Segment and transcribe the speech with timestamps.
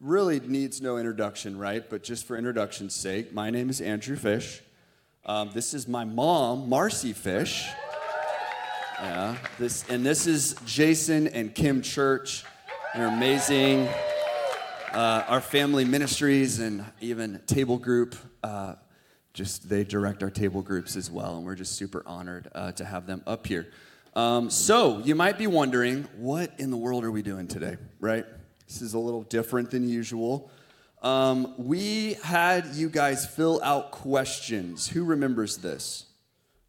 [0.00, 1.88] really needs no introduction, right?
[1.88, 4.62] But just for introduction's sake, my name is Andrew Fish.
[5.26, 7.68] Um, this is my mom, Marci Fish.
[9.00, 12.44] Yeah, this and this is Jason and Kim Church.
[12.94, 13.88] They're amazing.
[14.92, 18.74] Uh, our family ministries and even table group, uh,
[19.34, 22.84] just they direct our table groups as well, and we're just super honored uh, to
[22.84, 23.70] have them up here.
[24.16, 28.26] Um, so you might be wondering, what in the world are we doing today, right?
[28.68, 30.50] This is a little different than usual.
[31.00, 34.86] Um, we had you guys fill out questions.
[34.88, 36.04] Who remembers this?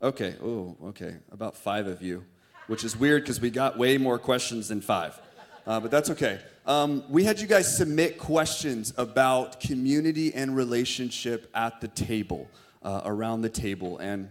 [0.02, 2.24] Okay, oh, okay, about five of you,
[2.68, 5.20] which is weird because we got way more questions than five,
[5.68, 6.40] uh, but that's okay.
[6.66, 12.48] Um, we had you guys submit questions about community and relationship at the table,
[12.82, 14.30] uh, around the table, and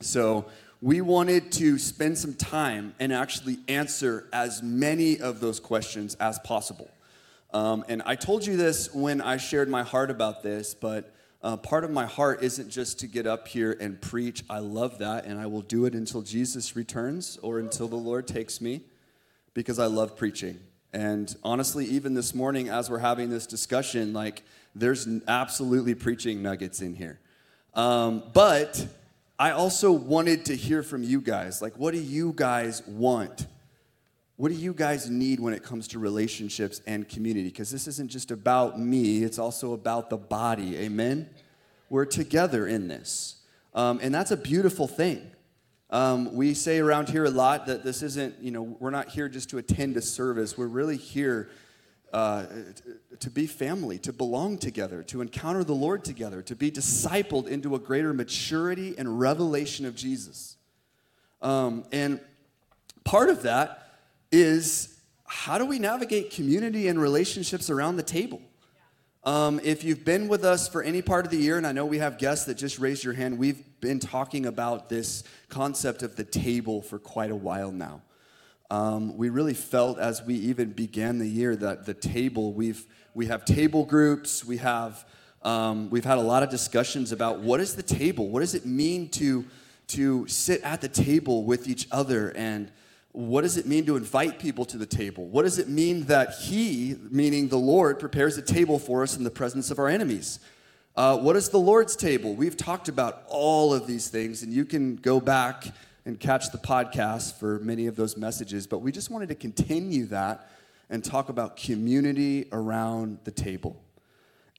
[0.00, 0.44] so
[0.82, 6.40] we wanted to spend some time and actually answer as many of those questions as
[6.40, 6.90] possible.
[7.54, 11.56] Um, and I told you this when I shared my heart about this, but uh,
[11.56, 14.42] part of my heart isn't just to get up here and preach.
[14.50, 18.26] I love that, and I will do it until Jesus returns or until the Lord
[18.26, 18.82] takes me
[19.54, 20.58] because I love preaching.
[20.92, 24.42] And honestly, even this morning, as we're having this discussion, like
[24.74, 27.20] there's absolutely preaching nuggets in here.
[27.74, 28.84] Um, but
[29.38, 31.60] I also wanted to hear from you guys.
[31.62, 33.46] Like, what do you guys want?
[34.36, 37.48] What do you guys need when it comes to relationships and community?
[37.48, 40.76] Because this isn't just about me, it's also about the body.
[40.78, 41.28] Amen?
[41.90, 43.36] We're together in this.
[43.74, 45.30] Um, and that's a beautiful thing.
[45.90, 49.28] Um, we say around here a lot that this isn't, you know, we're not here
[49.28, 50.56] just to attend a service.
[50.56, 51.50] We're really here
[52.12, 52.44] uh,
[53.20, 57.74] to be family, to belong together, to encounter the Lord together, to be discipled into
[57.74, 60.56] a greater maturity and revelation of Jesus.
[61.40, 62.20] Um, and
[63.04, 63.98] part of that
[64.30, 68.42] is how do we navigate community and relationships around the table?
[69.24, 71.86] Um, if you've been with us for any part of the year, and I know
[71.86, 76.16] we have guests that just raised your hand, we've been talking about this concept of
[76.16, 78.02] the table for quite a while now
[78.72, 83.26] um, we really felt as we even began the year that the table we've we
[83.26, 85.04] have table groups we have
[85.42, 88.30] um, we've had a lot of discussions about what is the table?
[88.30, 89.44] What does it mean to
[89.88, 92.30] to sit at the table with each other?
[92.30, 92.72] And
[93.10, 95.26] what does it mean to invite people to the table?
[95.26, 99.24] What does it mean that he meaning the lord prepares a table for us in
[99.24, 100.40] the presence of our enemies?
[100.96, 102.34] Uh, what is the lord's table?
[102.34, 105.66] We've talked about all of these things and you can go back
[106.04, 110.06] and catch the podcast for many of those messages, but we just wanted to continue
[110.06, 110.50] that
[110.90, 113.82] and talk about community around the table.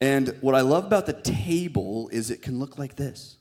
[0.00, 3.36] And what I love about the table is it can look like this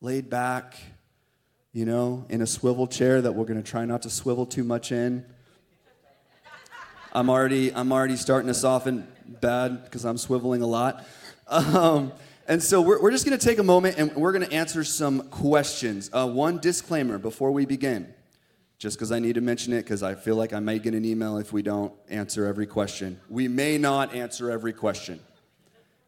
[0.00, 0.76] laid back,
[1.72, 4.62] you know, in a swivel chair that we're going to try not to swivel too
[4.62, 5.24] much in.
[7.14, 9.08] I'm already, I'm already starting to soften
[9.40, 11.04] bad because I'm swiveling a lot.
[11.46, 12.10] Um,
[12.46, 14.84] and so we're, we're just going to take a moment and we're going to answer
[14.84, 16.10] some questions.
[16.12, 18.12] Uh, one disclaimer before we begin,
[18.78, 21.04] just because I need to mention it, because I feel like I might get an
[21.04, 23.20] email if we don't answer every question.
[23.28, 25.20] We may not answer every question.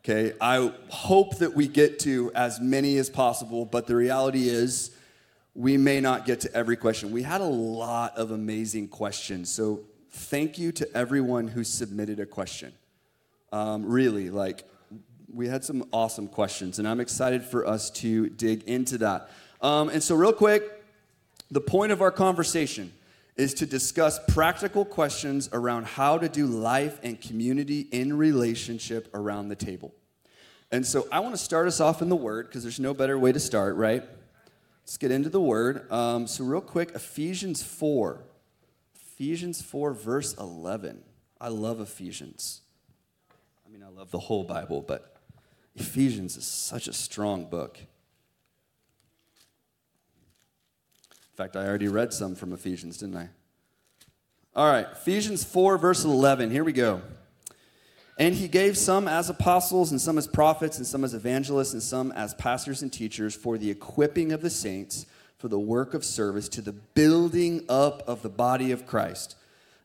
[0.04, 4.92] Okay, I hope that we get to as many as possible, but the reality is
[5.54, 7.10] we may not get to every question.
[7.10, 9.80] We had a lot of amazing questions, so
[10.10, 12.72] thank you to everyone who submitted a question.
[13.50, 14.64] Um, really, like,
[15.36, 19.30] we had some awesome questions, and I'm excited for us to dig into that.
[19.60, 20.82] Um, and so, real quick,
[21.50, 22.92] the point of our conversation
[23.36, 29.48] is to discuss practical questions around how to do life and community in relationship around
[29.48, 29.94] the table.
[30.72, 33.18] And so, I want to start us off in the Word because there's no better
[33.18, 34.02] way to start, right?
[34.84, 35.90] Let's get into the Word.
[35.92, 38.24] Um, so, real quick, Ephesians 4.
[38.94, 41.02] Ephesians 4, verse 11.
[41.38, 42.62] I love Ephesians.
[43.66, 45.15] I mean, I love the whole Bible, but
[45.76, 47.78] Ephesians is such a strong book.
[51.10, 53.28] In fact, I already read some from Ephesians, didn't I?
[54.54, 56.50] All right, Ephesians 4, verse 11.
[56.50, 57.02] Here we go.
[58.18, 61.82] And he gave some as apostles, and some as prophets, and some as evangelists, and
[61.82, 65.04] some as pastors and teachers for the equipping of the saints,
[65.36, 69.36] for the work of service, to the building up of the body of Christ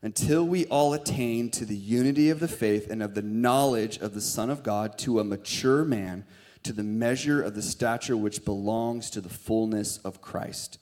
[0.02, 4.14] until we all attain to the unity of the faith and of the knowledge of
[4.14, 6.24] the Son of God, to a mature man,
[6.64, 10.78] to the measure of the stature which belongs to the fullness of Christ.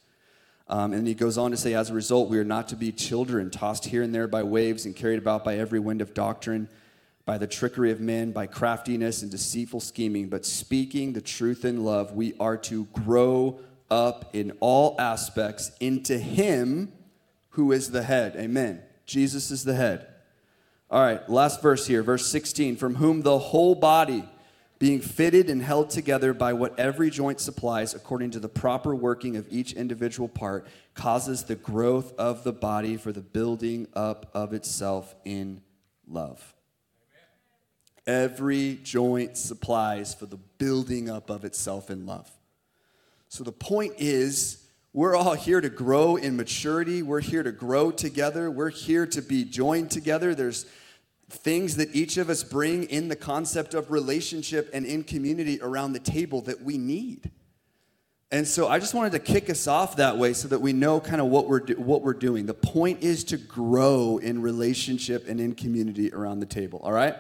[0.68, 2.92] Um, and he goes on to say, as a result, we are not to be
[2.92, 6.68] children, tossed here and there by waves and carried about by every wind of doctrine,
[7.26, 11.84] by the trickery of men, by craftiness and deceitful scheming, but speaking the truth in
[11.84, 16.92] love, we are to grow up in all aspects into him
[17.50, 18.34] who is the head.
[18.36, 20.06] Amen Jesus is the head,
[20.88, 22.76] All right, last verse here, verse 16.
[22.76, 24.24] From whom the whole body,
[24.78, 29.36] being fitted and held together by what every joint supplies, according to the proper working
[29.36, 30.64] of each individual part,
[30.94, 35.60] causes the growth of the body for the building up of itself in
[36.06, 36.54] love.
[38.06, 42.30] Every joint supplies for the building up of itself in love.
[43.28, 44.59] So the point is,
[44.92, 47.02] we're all here to grow in maturity.
[47.02, 48.50] We're here to grow together.
[48.50, 50.34] We're here to be joined together.
[50.34, 50.66] There's
[51.28, 55.92] things that each of us bring in the concept of relationship and in community around
[55.92, 57.30] the table that we need.
[58.32, 61.00] And so I just wanted to kick us off that way so that we know
[61.00, 62.46] kind of what we're do- what we're doing.
[62.46, 67.14] The point is to grow in relationship and in community around the table, all right?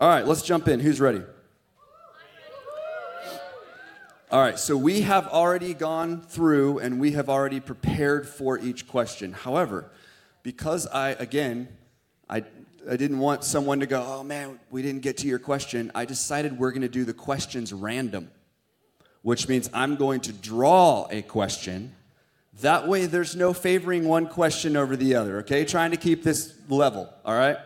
[0.00, 0.80] All right, let's jump in.
[0.80, 1.22] Who's ready?
[4.32, 8.88] All right, so we have already gone through and we have already prepared for each
[8.88, 9.34] question.
[9.34, 9.90] However,
[10.42, 11.68] because I, again,
[12.30, 12.42] I,
[12.90, 16.06] I didn't want someone to go, oh man, we didn't get to your question, I
[16.06, 18.30] decided we're gonna do the questions random,
[19.20, 21.92] which means I'm going to draw a question.
[22.62, 25.66] That way, there's no favoring one question over the other, okay?
[25.66, 27.58] Trying to keep this level, all right?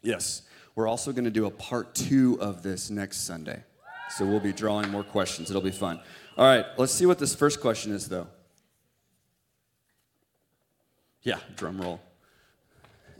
[0.00, 0.40] Yes,
[0.76, 3.64] we're also gonna do a part two of this next Sunday.
[4.16, 5.48] So we'll be drawing more questions.
[5.48, 5.98] It'll be fun.
[6.36, 8.26] All right, let's see what this first question is, though.
[11.22, 12.00] Yeah, drum roll.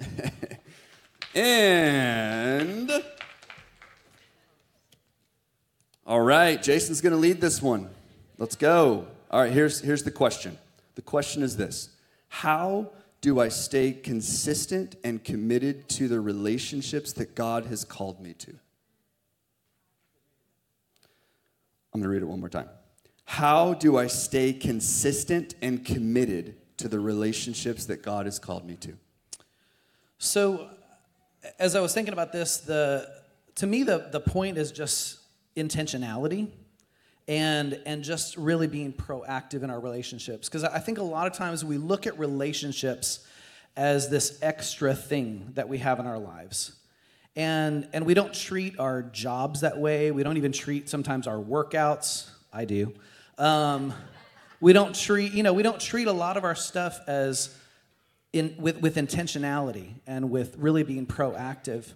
[1.35, 2.91] and.
[6.07, 7.89] All right, Jason's going to lead this one.
[8.37, 9.07] Let's go.
[9.31, 10.59] All right, here's, here's the question.
[10.95, 11.89] The question is this
[12.29, 12.91] How
[13.23, 18.59] do I stay consistent and committed to the relationships that God has called me to?
[21.93, 22.69] I'm going to read it one more time.
[23.25, 28.77] How do I stay consistent and committed to the relationships that God has called me
[28.77, 28.95] to?
[30.19, 30.71] So,
[31.59, 33.09] as I was thinking about this, the
[33.57, 35.19] to me the the point is just
[35.57, 36.49] intentionality
[37.29, 41.33] and and just really being proactive in our relationships because I think a lot of
[41.35, 43.27] times we look at relationships
[43.77, 46.77] as this extra thing that we have in our lives.
[47.35, 50.11] And, and we don't treat our jobs that way.
[50.11, 52.29] We don't even treat sometimes our workouts.
[52.53, 52.93] I do.
[53.39, 53.95] Um,
[54.61, 57.57] we don't treat, you know, we don't treat a lot of our stuff as
[58.33, 61.93] in, with, with intentionality and with really being proactive.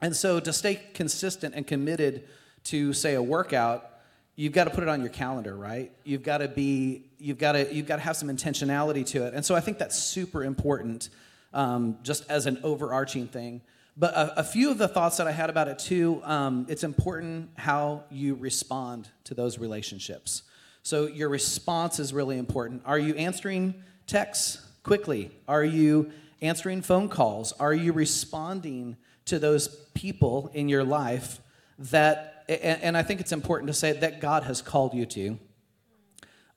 [0.00, 2.28] And so to stay consistent and committed
[2.64, 3.90] to, say, a workout,
[4.36, 5.90] you've got to put it on your calendar, right?
[6.04, 9.34] You've got to be, you've got to, you've got to have some intentionality to it.
[9.34, 11.08] And so I think that's super important
[11.52, 13.62] um, just as an overarching thing.
[13.98, 16.84] But a, a, few of the thoughts that I had about it too, um, it's
[16.84, 20.42] important how you respond to those relationships.
[20.84, 22.82] So your response is really important.
[22.86, 23.74] Are you answering
[24.06, 25.32] texts quickly?
[25.48, 27.50] Are you answering phone calls?
[27.52, 31.40] Are you responding to those people in your life
[31.78, 35.38] that, and, and I think it's important to say that God has called you to,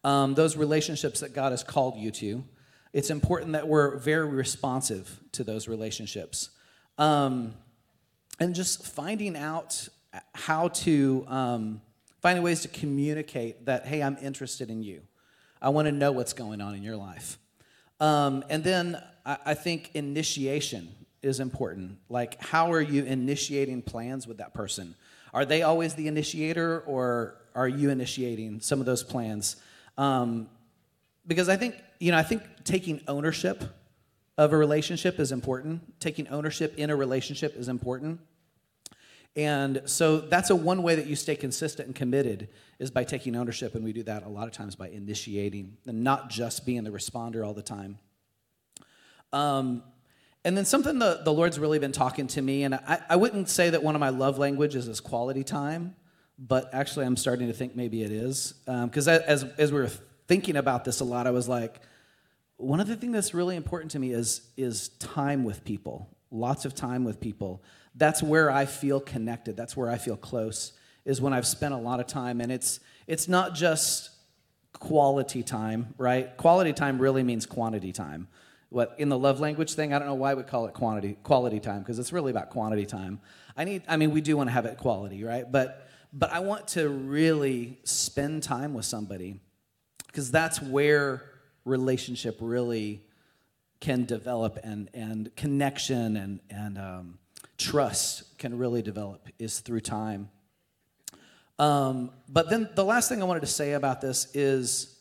[0.03, 2.43] um, those relationships that God has called you to.
[2.93, 6.51] It's important that we're very responsive to those relationships.
[7.01, 7.55] Um,
[8.39, 9.87] and just finding out
[10.35, 11.81] how to, um,
[12.21, 15.01] finding ways to communicate that, hey, I'm interested in you.
[15.59, 17.39] I want to know what's going on in your life.
[17.99, 20.89] Um, and then I, I think initiation
[21.23, 21.97] is important.
[22.07, 24.93] Like, how are you initiating plans with that person?
[25.33, 29.55] Are they always the initiator, or are you initiating some of those plans?
[29.97, 30.49] Um,
[31.25, 33.63] because I think, you know, I think taking ownership
[34.37, 35.99] of a relationship is important.
[35.99, 38.19] Taking ownership in a relationship is important.
[39.35, 43.35] And so that's a one way that you stay consistent and committed is by taking
[43.35, 43.75] ownership.
[43.75, 46.91] And we do that a lot of times by initiating and not just being the
[46.91, 47.97] responder all the time.
[49.31, 49.83] Um,
[50.43, 53.47] and then something the, the Lord's really been talking to me, and I, I wouldn't
[53.47, 55.95] say that one of my love languages is quality time,
[56.39, 58.53] but actually I'm starting to think maybe it is.
[58.65, 59.91] Because um, as, as we were
[60.27, 61.79] thinking about this a lot, I was like,
[62.61, 66.65] one of the things that's really important to me is, is time with people, lots
[66.65, 67.63] of time with people.
[67.95, 69.57] That's where I feel connected.
[69.57, 72.39] That's where I feel close, is when I've spent a lot of time.
[72.39, 74.11] And it's, it's not just
[74.73, 76.35] quality time, right?
[76.37, 78.27] Quality time really means quantity time.
[78.69, 81.59] What in the love language thing, I don't know why we call it quantity quality
[81.59, 83.19] time because it's really about quantity time.
[83.57, 85.49] I need I mean we do want to have it quality, right?
[85.49, 89.41] But but I want to really spend time with somebody
[90.07, 91.30] because that's where
[91.65, 93.03] relationship really
[93.79, 97.17] can develop and, and connection and, and um,
[97.57, 100.29] trust can really develop is through time.
[101.59, 104.97] Um, but then the last thing I wanted to say about this is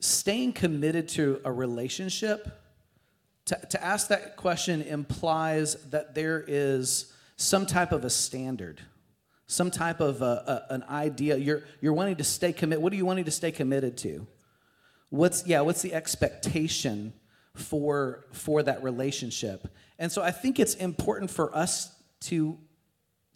[0.00, 2.62] staying committed to a relationship
[3.46, 8.80] to, to ask that question implies that there is some type of a standard,
[9.46, 11.36] some type of a, a, an idea.
[11.36, 12.82] You're, you're wanting to stay committed.
[12.82, 14.26] What are you wanting to stay committed to?
[15.10, 17.12] What's, yeah, what's the expectation
[17.54, 19.68] for, for that relationship?
[19.98, 22.58] And so I think it's important for us to,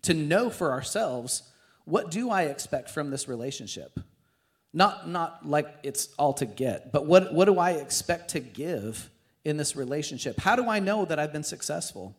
[0.02, 1.44] to know for ourselves
[1.84, 3.98] what do I expect from this relationship?
[4.72, 9.10] Not, not like it's all to get, but what, what do I expect to give
[9.44, 10.38] in this relationship?
[10.38, 12.16] How do I know that I've been successful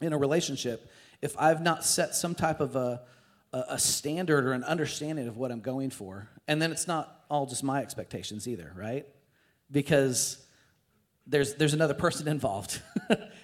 [0.00, 3.02] in a relationship if I've not set some type of a,
[3.52, 6.28] a standard or an understanding of what I'm going for?
[6.48, 9.06] And then it's not all just my expectations either, right?
[9.70, 10.44] Because
[11.26, 12.80] there's, there's another person involved,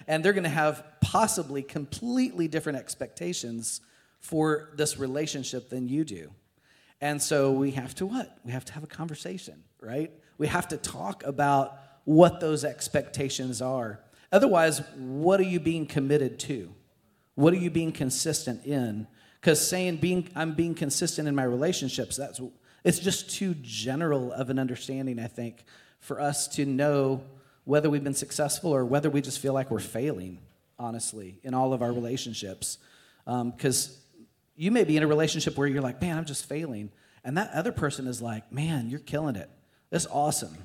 [0.07, 3.81] and they're going to have possibly completely different expectations
[4.19, 6.31] for this relationship than you do.
[7.01, 8.37] And so we have to what?
[8.43, 10.11] We have to have a conversation, right?
[10.37, 14.01] We have to talk about what those expectations are.
[14.31, 16.73] Otherwise, what are you being committed to?
[17.35, 19.07] What are you being consistent in?
[19.39, 22.41] Because saying being I'm being consistent in my relationships, that's
[22.83, 25.63] it's just too general of an understanding, I think,
[25.99, 27.23] for us to know
[27.65, 30.39] whether we've been successful or whether we just feel like we're failing,
[30.77, 32.77] honestly, in all of our relationships.
[33.25, 34.23] Because um,
[34.55, 36.89] you may be in a relationship where you're like, man, I'm just failing.
[37.23, 39.49] And that other person is like, man, you're killing it.
[39.89, 40.57] That's awesome.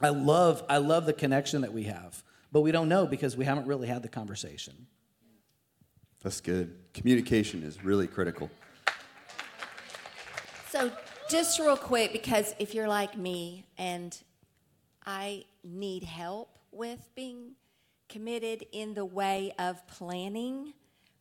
[0.00, 3.44] I love, I love the connection that we have, but we don't know because we
[3.44, 4.86] haven't really had the conversation.
[6.24, 6.74] That's good.
[6.94, 8.50] Communication is really critical.
[10.70, 10.90] So,
[11.30, 14.16] just real quick, because if you're like me and
[15.04, 17.52] I need help with being
[18.08, 20.72] committed in the way of planning,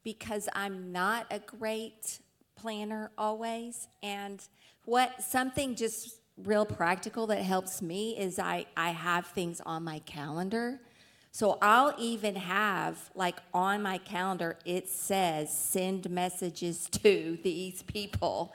[0.06, 2.20] because I'm not a great
[2.56, 3.90] planner always.
[4.02, 4.42] And
[4.86, 10.00] what something just real practical that helps me is I, I have things on my
[10.00, 10.80] calendar.
[11.36, 18.54] So I'll even have, like on my calendar, it says send messages to these people.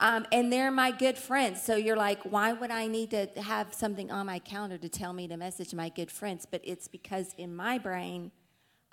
[0.00, 1.62] Um, and they're my good friends.
[1.62, 5.12] So you're like, why would I need to have something on my calendar to tell
[5.12, 6.46] me to message my good friends?
[6.50, 8.30] But it's because in my brain,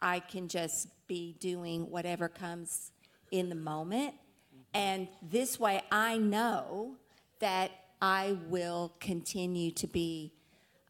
[0.02, 2.92] I can just be doing whatever comes
[3.32, 4.16] in the moment.
[4.74, 6.98] And this way, I know
[7.40, 10.34] that I will continue to be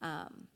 [0.01, 0.47] um,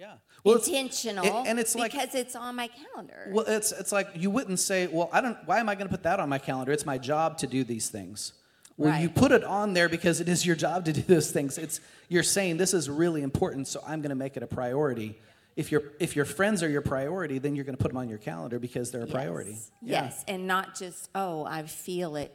[0.00, 0.14] yeah.
[0.42, 3.28] Well, intentional it's, and it's like because it's on my calendar.
[3.30, 5.36] Well, it's it's like you wouldn't say, "Well, I don't.
[5.46, 6.72] Why am I going to put that on my calendar?
[6.72, 8.32] It's my job to do these things."
[8.76, 9.02] Well, right.
[9.02, 11.58] you put it on there because it is your job to do those things.
[11.58, 15.18] It's you're saying this is really important, so I'm going to make it a priority
[15.56, 18.08] if your if your friends are your priority, then you're going to put them on
[18.08, 19.14] your calendar because they're a yes.
[19.14, 19.56] priority.
[19.82, 20.34] Yes, yeah.
[20.34, 22.34] and not just oh, I feel it.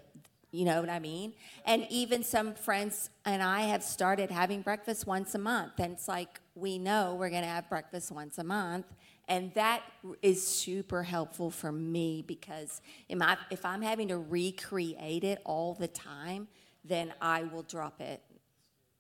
[0.51, 1.33] You know what I mean?
[1.65, 6.07] And even some friends and I have started having breakfast once a month, and it's
[6.07, 8.85] like we know we're going to have breakfast once a month,
[9.27, 9.83] and that
[10.21, 16.47] is super helpful for me because if I'm having to recreate it all the time,
[16.83, 18.21] then I will drop it,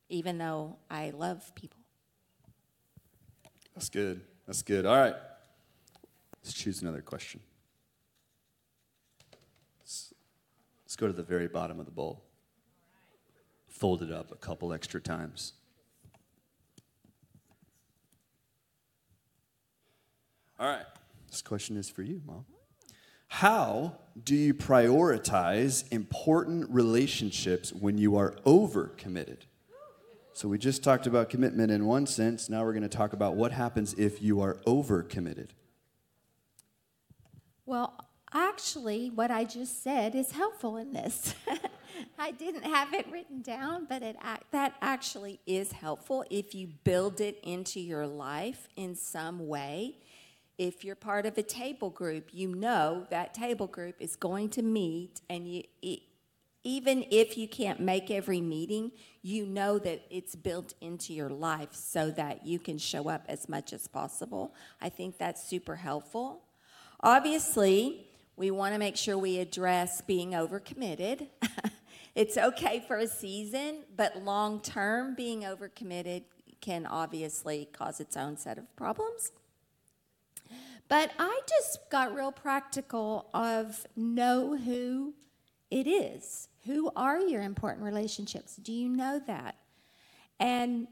[0.09, 1.79] even though I love people.
[3.73, 4.21] That's good.
[4.45, 4.85] That's good.
[4.85, 5.15] All right.
[6.43, 7.39] Let's choose another question.
[9.79, 10.13] Let's,
[10.85, 12.23] let's go to the very bottom of the bowl.
[13.67, 15.53] Fold it up a couple extra times.
[20.59, 20.85] All right.
[21.29, 22.45] This question is for you, Mom.
[23.27, 29.39] How do you prioritize important relationships when you are overcommitted?
[30.33, 32.49] So we just talked about commitment in one sense.
[32.49, 35.49] Now we're going to talk about what happens if you are overcommitted.
[37.65, 41.33] Well, actually, what I just said is helpful in this.
[42.19, 44.17] I didn't have it written down, but it
[44.51, 49.95] that actually is helpful if you build it into your life in some way.
[50.57, 54.61] If you're part of a table group, you know that table group is going to
[54.61, 55.63] meet, and you
[56.65, 61.73] even if you can't make every meeting, you know that it's built into your life
[61.73, 64.53] so that you can show up as much as possible.
[64.81, 66.41] I think that's super helpful.
[67.01, 71.27] Obviously, we want to make sure we address being overcommitted.
[72.15, 76.23] it's okay for a season, but long term, being overcommitted
[76.61, 79.31] can obviously cause its own set of problems.
[80.87, 85.13] But I just got real practical of know who
[85.71, 86.47] it is.
[86.65, 88.55] Who are your important relationships?
[88.55, 89.55] Do you know that?
[90.39, 90.87] And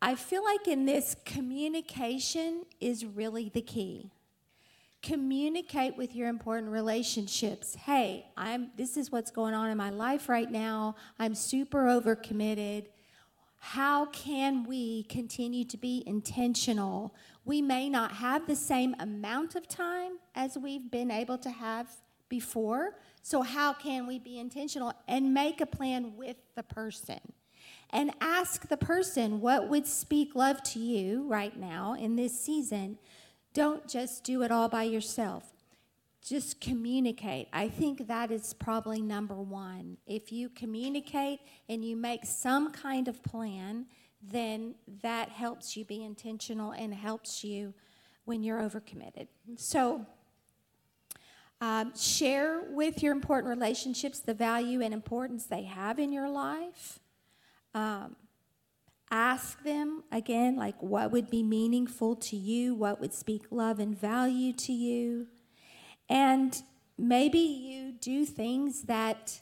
[0.00, 4.10] I feel like in this, communication is really the key.
[5.02, 7.74] Communicate with your important relationships.
[7.74, 10.94] Hey, I'm this is what's going on in my life right now.
[11.18, 12.86] I'm super overcommitted.
[13.64, 17.14] How can we continue to be intentional?
[17.44, 21.88] We may not have the same amount of time as we've been able to have
[22.28, 22.96] before.
[23.22, 27.20] So, how can we be intentional and make a plan with the person?
[27.90, 32.98] And ask the person what would speak love to you right now in this season.
[33.54, 35.52] Don't just do it all by yourself
[36.22, 37.48] just communicate.
[37.52, 39.98] I think that is probably number one.
[40.06, 43.86] If you communicate and you make some kind of plan,
[44.22, 47.74] then that helps you be intentional and helps you
[48.24, 49.26] when you're overcommitted.
[49.56, 50.06] So,
[51.60, 57.00] um, share with your important relationships the value and importance they have in your life.
[57.74, 58.16] Um,
[59.10, 63.96] ask them again, like what would be meaningful to you, what would speak love and
[63.96, 65.28] value to you.
[66.12, 66.62] And
[66.98, 69.40] maybe you do things that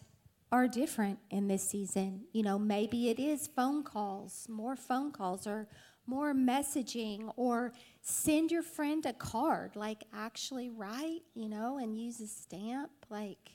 [0.53, 2.27] are different in this season.
[2.33, 5.67] You know, maybe it is phone calls, more phone calls, or
[6.07, 7.73] more messaging, or
[8.03, 13.51] send your friend a card, like actually write, you know, and use a stamp, like,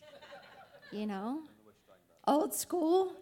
[0.91, 1.39] you know,
[2.27, 3.13] old school,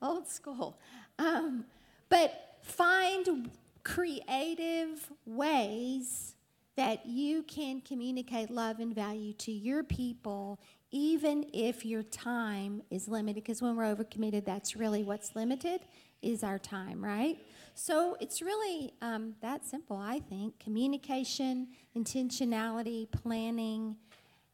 [0.00, 0.78] old school.
[1.18, 1.64] Um,
[2.08, 3.50] but find
[3.82, 6.36] creative ways
[6.80, 10.58] that you can communicate love and value to your people
[10.90, 13.34] even if your time is limited.
[13.34, 15.82] Because when we're overcommitted that's really what's limited
[16.22, 17.36] is our time right?
[17.74, 20.58] So it's really um, that simple i think.
[20.58, 23.96] Communication intentionality planning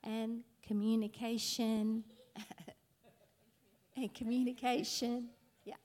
[0.02, 2.02] and communication.
[3.98, 5.28] And communication.
[5.64, 5.76] Yeah.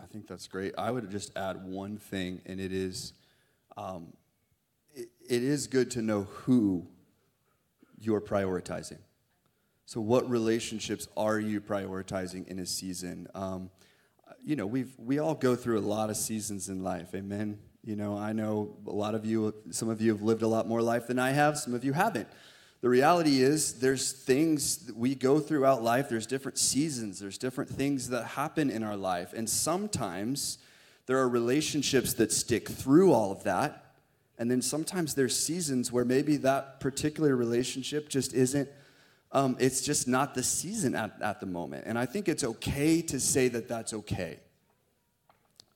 [0.00, 0.72] I think that's great.
[0.78, 3.12] I would just add one thing, and it is
[3.76, 4.12] um,
[4.94, 6.86] it, it is good to know who
[7.98, 8.98] you're prioritizing.
[9.86, 13.28] So, what relationships are you prioritizing in a season?
[13.34, 13.70] Um,
[14.42, 17.14] you know, we've we all go through a lot of seasons in life.
[17.14, 17.58] Amen.
[17.82, 20.66] You know, I know a lot of you, some of you have lived a lot
[20.66, 21.58] more life than I have.
[21.58, 22.28] Some of you haven't.
[22.80, 26.08] The reality is, there's things that we go throughout life.
[26.08, 27.18] There's different seasons.
[27.18, 30.58] There's different things that happen in our life, and sometimes
[31.06, 33.92] there are relationships that stick through all of that.
[34.38, 38.68] And then sometimes there's seasons where maybe that particular relationship just isn't,
[39.32, 41.84] um, it's just not the season at, at the moment.
[41.86, 44.40] And I think it's okay to say that that's okay.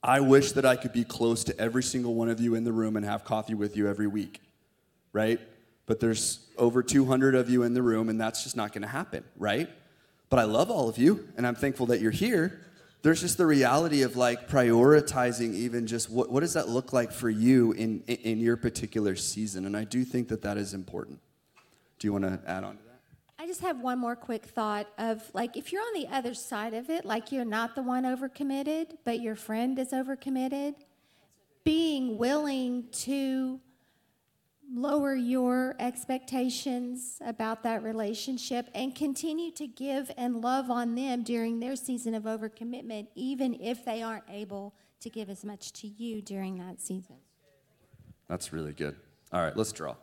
[0.02, 2.72] I wish that I could be close to every single one of you in the
[2.72, 4.40] room and have coffee with you every week,
[5.12, 5.40] right?
[5.86, 9.24] But there's over 200 of you in the room, and that's just not gonna happen,
[9.36, 9.68] right?
[10.30, 12.60] But I love all of you, and I'm thankful that you're here
[13.02, 17.12] there's just the reality of like prioritizing even just what, what does that look like
[17.12, 19.64] for you in, in your particular season?
[19.66, 21.20] And i do think that that is important.
[21.98, 23.00] Do you want to add on to that?
[23.38, 26.74] I just have one more quick thought of like if you're on the other side
[26.74, 30.74] of it like you're not the one overcommitted but your friend is overcommitted
[31.64, 33.61] being willing to
[34.72, 41.61] lower your expectations about that relationship and continue to give and love on them during
[41.61, 46.20] their season of overcommitment, even if they aren't able to give as much to you
[46.20, 47.16] during that season.
[48.28, 48.96] That's really good.
[49.33, 49.94] All right, let's draw.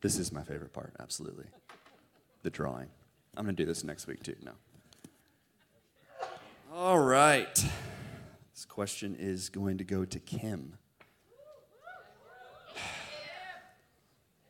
[0.00, 1.46] This is my favorite part, absolutely.
[2.42, 2.88] The drawing.
[3.36, 4.36] I'm going to do this next week too.
[4.42, 4.52] No.
[6.72, 7.62] All right.
[8.60, 10.74] This question is going to go to Kim.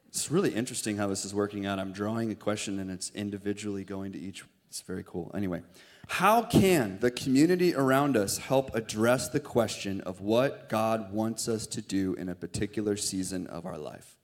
[0.08, 1.78] It's really interesting how this is working out.
[1.78, 4.44] I'm drawing a question and it's individually going to each.
[4.66, 5.30] It's very cool.
[5.32, 5.62] Anyway,
[6.08, 11.68] how can the community around us help address the question of what God wants us
[11.68, 14.16] to do in a particular season of our life?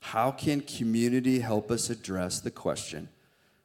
[0.00, 3.10] How can community help us address the question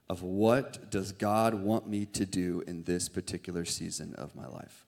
[0.07, 4.85] of what does God want me to do in this particular season of my life?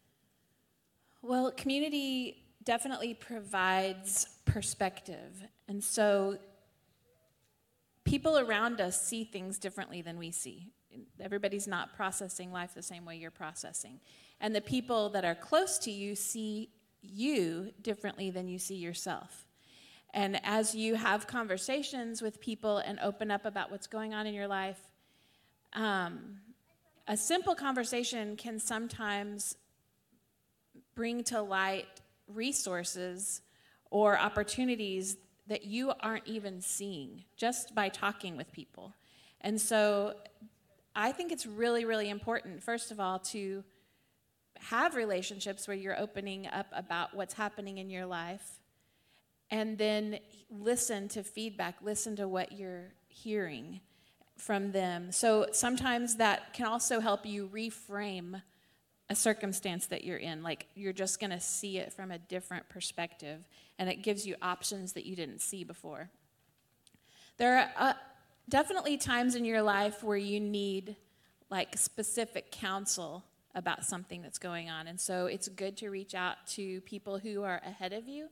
[1.22, 5.44] Well, community definitely provides perspective.
[5.68, 6.38] And so
[8.06, 10.72] people around us see things differently than we see.
[11.20, 14.00] Everybody's not processing life the same way you're processing.
[14.40, 16.70] And the people that are close to you see
[17.02, 19.46] you differently than you see yourself.
[20.14, 24.34] And as you have conversations with people and open up about what's going on in
[24.34, 24.80] your life,
[25.78, 26.40] um,
[27.08, 29.56] a simple conversation can sometimes
[30.96, 31.86] bring to light
[32.28, 33.42] resources
[33.92, 38.94] or opportunities that you aren't even seeing just by talking with people.
[39.42, 40.16] And so
[40.96, 43.64] I think it's really, really important, first of all, to
[44.60, 48.60] have relationships where you're opening up about what's happening in your life
[49.52, 50.18] and then
[50.50, 53.80] listen to feedback, listen to what you're hearing
[54.38, 55.12] from them.
[55.12, 58.42] So sometimes that can also help you reframe
[59.10, 60.44] a circumstance that you're in.
[60.44, 63.48] Like you're just going to see it from a different perspective,
[63.80, 66.10] and it gives you options that you didn't see before.
[67.38, 67.94] There are uh,
[68.50, 70.96] definitely times in your life where you need
[71.50, 73.24] like specific counsel
[73.56, 74.88] about something that's going on.
[74.88, 78.28] And so it's good to reach out to people who are ahead of you.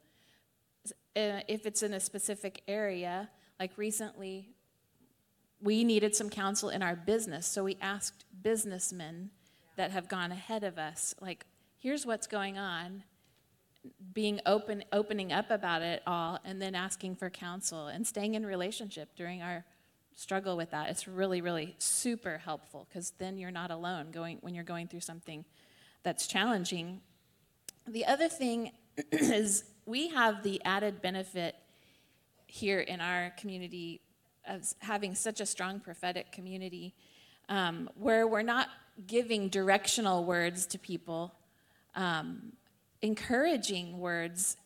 [1.16, 4.50] Uh, if it's in a specific area, like recently,
[5.66, 7.48] we needed some counsel in our business.
[7.48, 9.32] So we asked businessmen
[9.78, 11.46] that have gone ahead of us, like,
[11.80, 13.04] here's what's going on
[14.14, 18.44] being open opening up about it all and then asking for counsel and staying in
[18.44, 19.64] relationship during our
[20.16, 24.56] struggle with that it's really really super helpful because then you're not alone going when
[24.56, 25.46] you're going through something
[26.02, 27.00] that's challenging
[27.88, 28.72] the other thing
[29.12, 31.56] is we have the added benefit
[32.48, 34.02] here in our community
[34.48, 36.94] of having such a strong prophetic community
[37.50, 38.70] um, where we're not
[39.08, 41.34] giving directional words to people
[41.96, 42.54] um,
[43.02, 44.58] encouraging words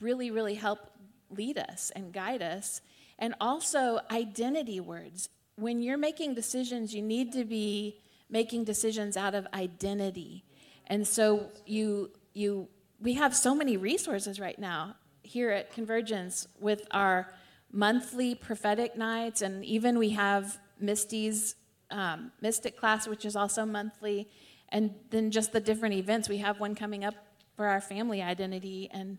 [0.00, 0.90] really, really help
[1.30, 2.80] lead us and guide us.
[3.18, 5.28] And also, identity words.
[5.56, 10.44] When you're making decisions, you need to be making decisions out of identity.
[10.86, 12.68] And so, you, you,
[13.00, 17.32] we have so many resources right now here at Convergence with our
[17.74, 21.56] monthly prophetic nights, and even we have Misty's
[21.90, 24.28] um, Mystic class, which is also monthly,
[24.68, 26.28] and then just the different events.
[26.28, 27.14] We have one coming up
[27.56, 28.88] for our family identity.
[28.92, 29.18] And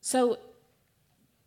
[0.00, 0.38] so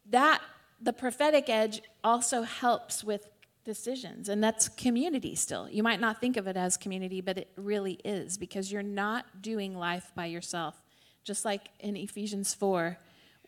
[0.09, 0.41] that
[0.81, 3.27] the prophetic edge also helps with
[3.63, 7.49] decisions and that's community still you might not think of it as community but it
[7.55, 10.83] really is because you're not doing life by yourself
[11.23, 12.95] just like in ephesians 4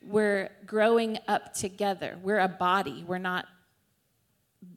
[0.02, 3.46] we're growing up together we're a body we're not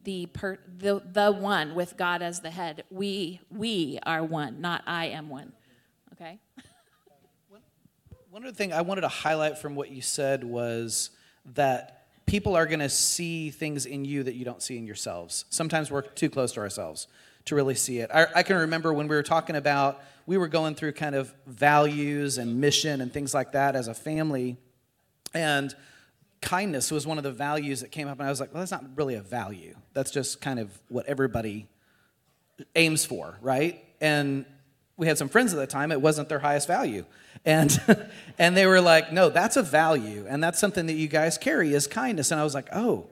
[0.04, 4.82] the per, the, the one with god as the head we we are one not
[4.86, 5.52] i am one
[6.12, 6.38] okay
[8.30, 11.10] one other thing I wanted to highlight from what you said was
[11.54, 15.46] that people are going to see things in you that you don't see in yourselves.
[15.50, 17.08] Sometimes we're too close to ourselves
[17.46, 18.08] to really see it.
[18.14, 21.34] I, I, can remember when we were talking about, we were going through kind of
[21.44, 24.58] values and mission and things like that as a family.
[25.34, 25.74] And
[26.40, 28.18] kindness was one of the values that came up.
[28.18, 29.74] And I was like, well, that's not really a value.
[29.92, 31.68] That's just kind of what everybody
[32.74, 33.84] aims for, right?
[34.00, 34.44] And
[34.96, 37.04] we had some friends at the time, it wasn't their highest value.
[37.44, 37.80] And,
[38.38, 40.26] and they were like, no, that's a value.
[40.28, 42.30] And that's something that you guys carry is kindness.
[42.30, 43.08] And I was like, oh,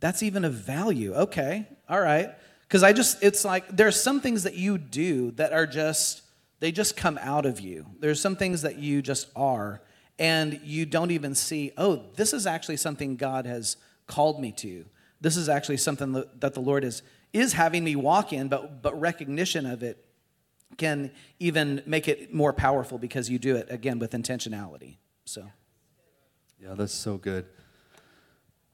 [0.00, 1.14] that's even a value.
[1.14, 2.30] Okay, all right.
[2.62, 6.22] Because I just, it's like, there's some things that you do that are just,
[6.60, 7.86] they just come out of you.
[8.00, 9.80] There's some things that you just are.
[10.18, 13.76] And you don't even see, oh, this is actually something God has
[14.06, 14.84] called me to.
[15.20, 17.02] This is actually something that the Lord is,
[17.32, 20.04] is having me walk in, but, but recognition of it
[20.76, 24.96] can even make it more powerful because you do it again with intentionality.
[25.24, 25.44] So,
[26.60, 27.46] yeah, that's so good.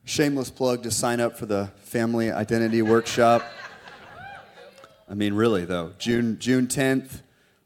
[0.04, 3.42] Shameless plug to sign up for the family identity workshop.
[5.08, 7.20] I mean, really though, June June 10th.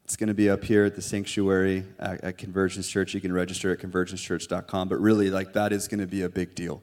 [0.09, 3.13] It's going to be up here at the sanctuary at, at Convergence Church.
[3.13, 4.89] You can register at convergencechurch.com.
[4.89, 6.81] But really, like that is going to be a big deal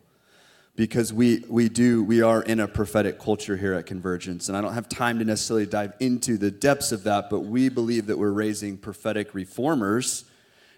[0.76, 4.60] because we, we do we are in a prophetic culture here at convergence and i
[4.60, 8.18] don't have time to necessarily dive into the depths of that but we believe that
[8.18, 10.26] we're raising prophetic reformers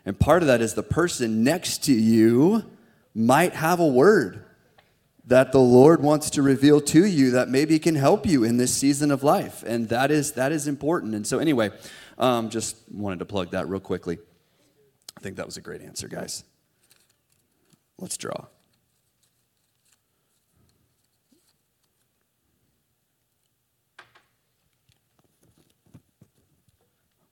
[0.07, 2.65] and part of that is the person next to you
[3.13, 4.45] might have a word
[5.25, 8.73] that the lord wants to reveal to you that maybe can help you in this
[8.73, 11.73] season of life and that is that is important and so anyway
[12.19, 14.19] um, just wanted to plug that real quickly
[15.17, 16.45] i think that was a great answer guys
[17.99, 18.47] let's draw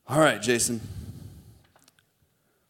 [0.08, 0.80] All right, Jason.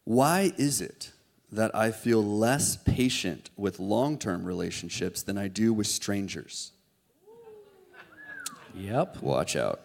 [0.05, 1.11] Why is it
[1.51, 6.71] that I feel less patient with long term relationships than I do with strangers?
[8.75, 9.21] Yep.
[9.21, 9.81] Watch out.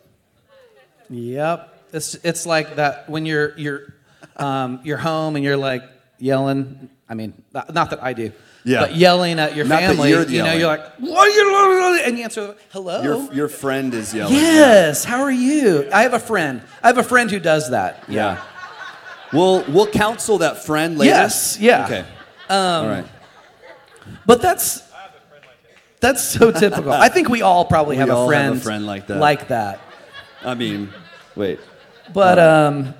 [1.10, 1.81] Yep.
[1.92, 3.94] It's, it's like that when you're, you're,
[4.36, 5.82] um, you're home and you're like
[6.18, 6.88] yelling.
[7.08, 8.32] I mean, not that I do.
[8.64, 8.80] Yeah.
[8.80, 12.02] But yelling at your Not family, you know, you're like, what are you?
[12.04, 13.02] And you answer, hello.
[13.02, 14.34] Your, your friend is yelling.
[14.34, 15.04] Yes.
[15.04, 15.88] How are you?
[15.92, 16.62] I have a friend.
[16.82, 18.04] I have a friend who does that.
[18.08, 18.14] Yeah.
[18.14, 18.44] yeah.
[19.32, 21.10] We'll we'll counsel that friend later.
[21.10, 21.58] Yes.
[21.58, 21.86] Yeah.
[21.86, 22.04] Okay.
[22.50, 23.06] Um, all right.
[24.26, 24.82] But that's
[26.00, 26.92] that's so typical.
[26.92, 29.18] I think we all probably we have, a friend, have a friend like that.
[29.18, 29.80] Like that.
[30.44, 30.90] I mean,
[31.34, 31.60] wait.
[32.12, 32.94] But um,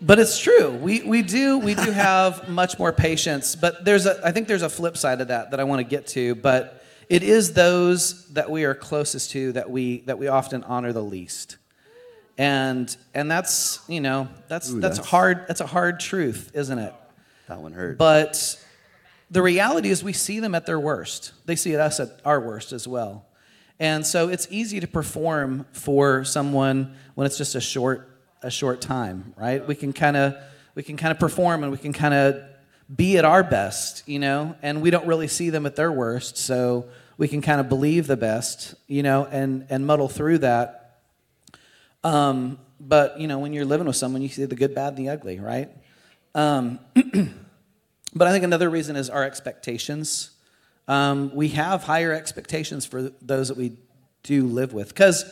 [0.00, 0.70] but it's true.
[0.70, 3.56] We, we do we do have much more patience.
[3.56, 5.84] But there's a I think there's a flip side of that that I want to
[5.84, 6.34] get to.
[6.34, 10.92] But it is those that we are closest to that we that we often honor
[10.92, 11.56] the least.
[12.38, 16.50] And and that's, you know, that's Ooh, that's, that's- a hard that's a hard truth,
[16.54, 16.94] isn't it?
[17.48, 17.96] That one hurt.
[17.96, 18.62] But
[19.30, 21.32] the reality is we see them at their worst.
[21.46, 23.25] They see us at our worst as well.
[23.78, 28.10] And so it's easy to perform for someone when it's just a short
[28.42, 29.66] a short time, right?
[29.66, 30.36] We can kind of
[30.74, 32.42] we can kind of perform and we can kind of
[32.94, 36.36] be at our best, you know, and we don't really see them at their worst,
[36.36, 36.86] so
[37.18, 41.00] we can kind of believe the best, you know, and and muddle through that.
[42.04, 44.98] Um, but you know, when you're living with someone, you see the good, bad, and
[44.98, 45.70] the ugly, right?
[46.34, 46.78] Um,
[48.14, 50.30] but I think another reason is our expectations.
[50.88, 53.76] Um, we have higher expectations for those that we
[54.22, 55.24] do live with because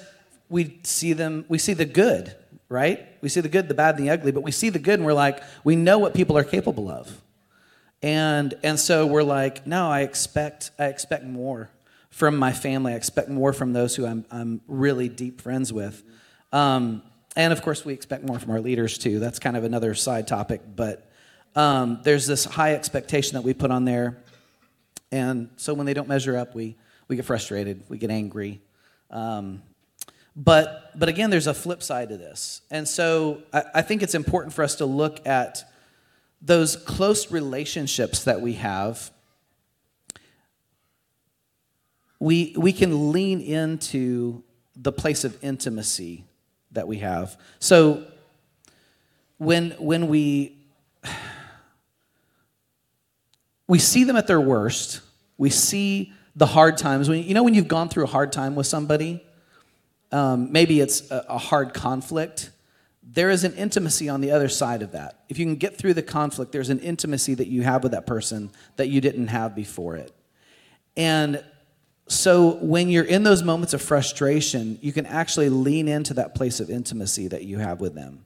[0.49, 2.35] we see them, we see the good,
[2.69, 3.07] right?
[3.21, 5.05] We see the good, the bad, and the ugly, but we see the good and
[5.05, 7.21] we're like, we know what people are capable of.
[8.03, 11.71] And, and so we're like, no, I expect, I expect more
[12.11, 12.93] from my family.
[12.93, 16.03] I expect more from those who I'm, I'm really deep friends with.
[16.53, 17.03] Um,
[17.35, 19.19] and of course, we expect more from our leaders too.
[19.19, 21.11] That's kind of another side topic, but
[21.57, 24.19] um, there's this high expectation that we put on there.
[25.15, 26.75] And so when they don't measure up, we,
[27.07, 28.61] we get frustrated, we get angry.
[29.13, 29.63] Um,
[30.35, 32.63] but, but again, there's a flip side to this.
[32.69, 35.63] And so I, I think it's important for us to look at
[36.43, 39.13] those close relationships that we have.
[42.19, 44.43] We, we can lean into
[44.75, 46.25] the place of intimacy
[46.73, 47.39] that we have.
[47.61, 48.03] So
[49.39, 50.57] when, when we,
[53.67, 55.01] we see them at their worst,
[55.39, 57.09] we see the hard times.
[57.09, 59.25] When, you know, when you've gone through a hard time with somebody,
[60.13, 62.51] um, maybe it's a, a hard conflict,
[63.03, 65.25] there is an intimacy on the other side of that.
[65.29, 68.07] If you can get through the conflict, there's an intimacy that you have with that
[68.07, 70.13] person that you didn't have before it.
[70.97, 71.45] And
[72.07, 76.61] so when you're in those moments of frustration, you can actually lean into that place
[76.61, 78.25] of intimacy that you have with them.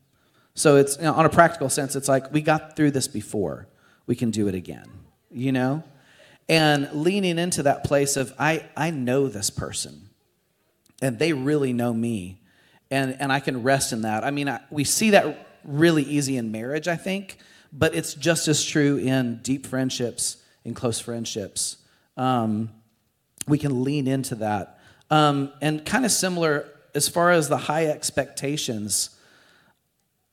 [0.54, 3.68] So it's you know, on a practical sense, it's like we got through this before,
[4.06, 4.90] we can do it again,
[5.30, 5.82] you know?
[6.48, 10.08] And leaning into that place of I, I know this person
[11.02, 12.40] and they really know me
[12.90, 14.24] and, and I can rest in that.
[14.24, 17.38] I mean, I, we see that really easy in marriage, I think,
[17.72, 21.76] but it's just as true in deep friendships, in close friendships.
[22.16, 22.70] Um,
[23.46, 24.78] we can lean into that.
[25.10, 29.10] Um, and kind of similar as far as the high expectations,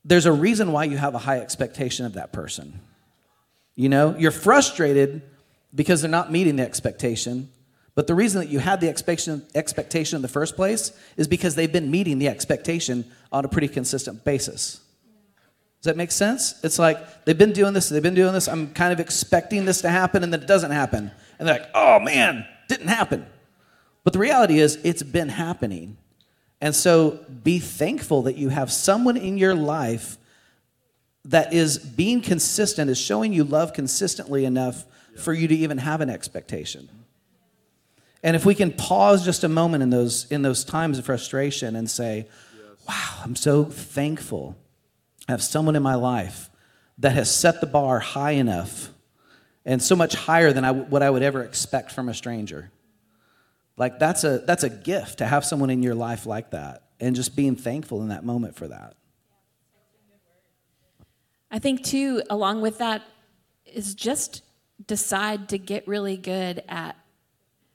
[0.04, 2.80] there's a reason why you have a high expectation of that person.
[3.76, 5.22] You know, you're frustrated
[5.74, 7.50] because they're not meeting the expectation,
[7.94, 11.54] but the reason that you had the expectation, expectation in the first place is because
[11.54, 14.80] they've been meeting the expectation on a pretty consistent basis.
[15.82, 16.58] Does that make sense?
[16.64, 18.48] It's like they've been doing this, they've been doing this.
[18.48, 21.10] I'm kind of expecting this to happen, and then it doesn't happen.
[21.38, 23.26] And they're like, oh man, didn't happen.
[24.02, 25.96] But the reality is, it's been happening.
[26.60, 30.16] And so be thankful that you have someone in your life
[31.26, 34.84] that is being consistent, is showing you love consistently enough
[35.18, 36.88] for you to even have an expectation.
[38.22, 41.76] And if we can pause just a moment in those, in those times of frustration
[41.76, 42.26] and say,
[42.88, 44.56] wow, I'm so thankful
[45.28, 46.50] I have someone in my life
[46.98, 48.90] that has set the bar high enough
[49.64, 52.70] and so much higher than I, what I would ever expect from a stranger.
[53.76, 57.14] Like that's a that's a gift to have someone in your life like that and
[57.14, 58.94] just being thankful in that moment for that.
[61.50, 63.02] I think too, along with that,
[63.64, 64.42] is just
[64.86, 66.96] decide to get really good at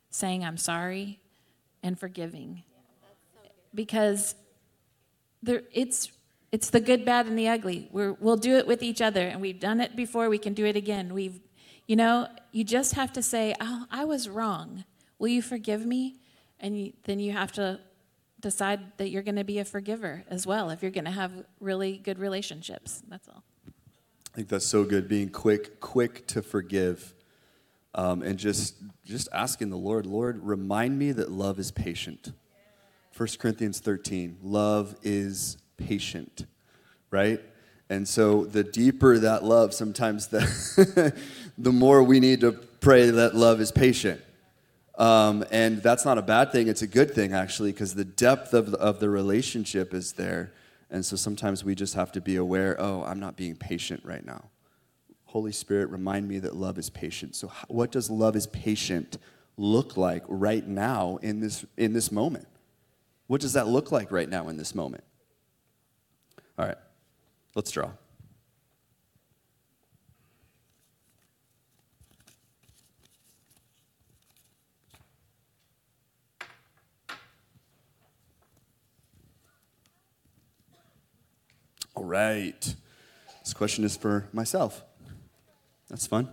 [0.10, 1.20] saying I'm sorry
[1.82, 2.64] and forgiving.
[3.74, 4.36] Because
[5.42, 6.12] there it's
[6.52, 7.88] it's the good, bad, and the ugly.
[7.92, 10.30] We're, we'll do it with each other, and we've done it before.
[10.30, 11.14] We can do it again.
[11.14, 11.40] We've,
[11.88, 14.84] you know, you just have to say, "Oh, I was wrong.
[15.18, 16.18] Will you forgive me?"
[16.60, 17.80] And you, then you have to
[18.42, 21.32] decide that you're going to be a forgiver as well if you're going to have
[21.60, 23.02] really good relationships.
[23.08, 23.44] That's all.
[24.32, 25.10] I think that's so good.
[25.10, 27.14] Being quick, quick to forgive,
[27.94, 32.32] um, and just just asking the Lord, Lord, remind me that love is patient.
[33.18, 36.46] 1 Corinthians 13, love is patient,
[37.10, 37.42] right?
[37.90, 41.14] And so the deeper that love, sometimes the
[41.58, 44.22] the more we need to pray that love is patient.
[44.98, 46.70] Um, and that's not a bad thing.
[46.70, 50.54] It's a good thing, actually, because the depth of the, of the relationship is there.
[50.92, 54.26] And so sometimes we just have to be aware oh, I'm not being patient right
[54.26, 54.50] now.
[55.26, 57.36] Holy Spirit, remind me that love is patient.
[57.36, 59.18] So, what does love is patient
[59.56, 62.48] look like right now in this, in this moment?
[63.28, 65.06] What does that look like right now in this moment?
[66.60, 66.78] All right,
[67.56, 67.92] let's draw.
[82.04, 82.76] Right.
[83.44, 84.84] This question is for myself.
[85.90, 86.30] That's fun.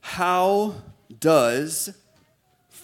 [0.00, 0.74] How
[1.20, 1.94] does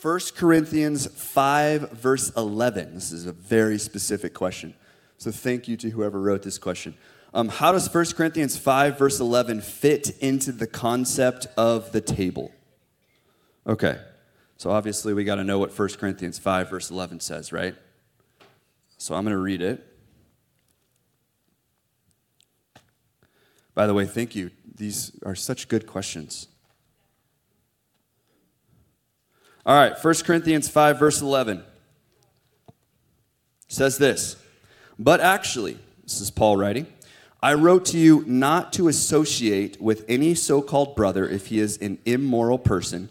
[0.00, 4.74] 1 Corinthians 5, verse 11, this is a very specific question.
[5.18, 6.94] So thank you to whoever wrote this question.
[7.34, 12.50] Um, how does 1 Corinthians 5, verse 11 fit into the concept of the table?
[13.66, 13.98] Okay,
[14.56, 17.74] so obviously we got to know what 1 Corinthians 5, verse 11 says, right?
[18.96, 19.86] So I'm going to read it.
[23.80, 24.50] By the way, thank you.
[24.76, 26.48] These are such good questions.
[29.64, 31.64] All right, 1 Corinthians 5, verse 11
[33.68, 34.36] says this
[34.98, 36.88] But actually, this is Paul writing,
[37.42, 41.78] I wrote to you not to associate with any so called brother if he is
[41.78, 43.08] an immoral person,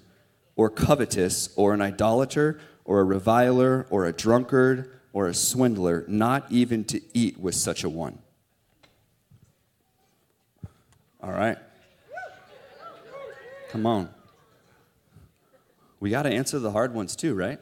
[0.55, 6.45] or covetous, or an idolater, or a reviler, or a drunkard, or a swindler, not
[6.51, 8.19] even to eat with such a one.
[11.21, 11.57] All right.
[13.71, 14.09] Come on.
[15.99, 17.59] We got to answer the hard ones too, right?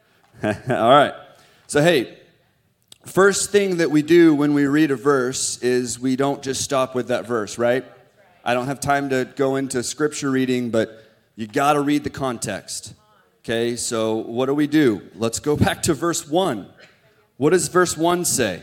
[0.42, 1.12] All right.
[1.66, 2.18] So, hey,
[3.04, 6.94] first thing that we do when we read a verse is we don't just stop
[6.94, 7.84] with that verse, right?
[8.44, 11.02] I don't have time to go into scripture reading, but
[11.34, 12.94] you got to read the context.
[13.40, 15.02] Okay, so what do we do?
[15.16, 16.68] Let's go back to verse 1.
[17.38, 18.62] What does verse 1 say?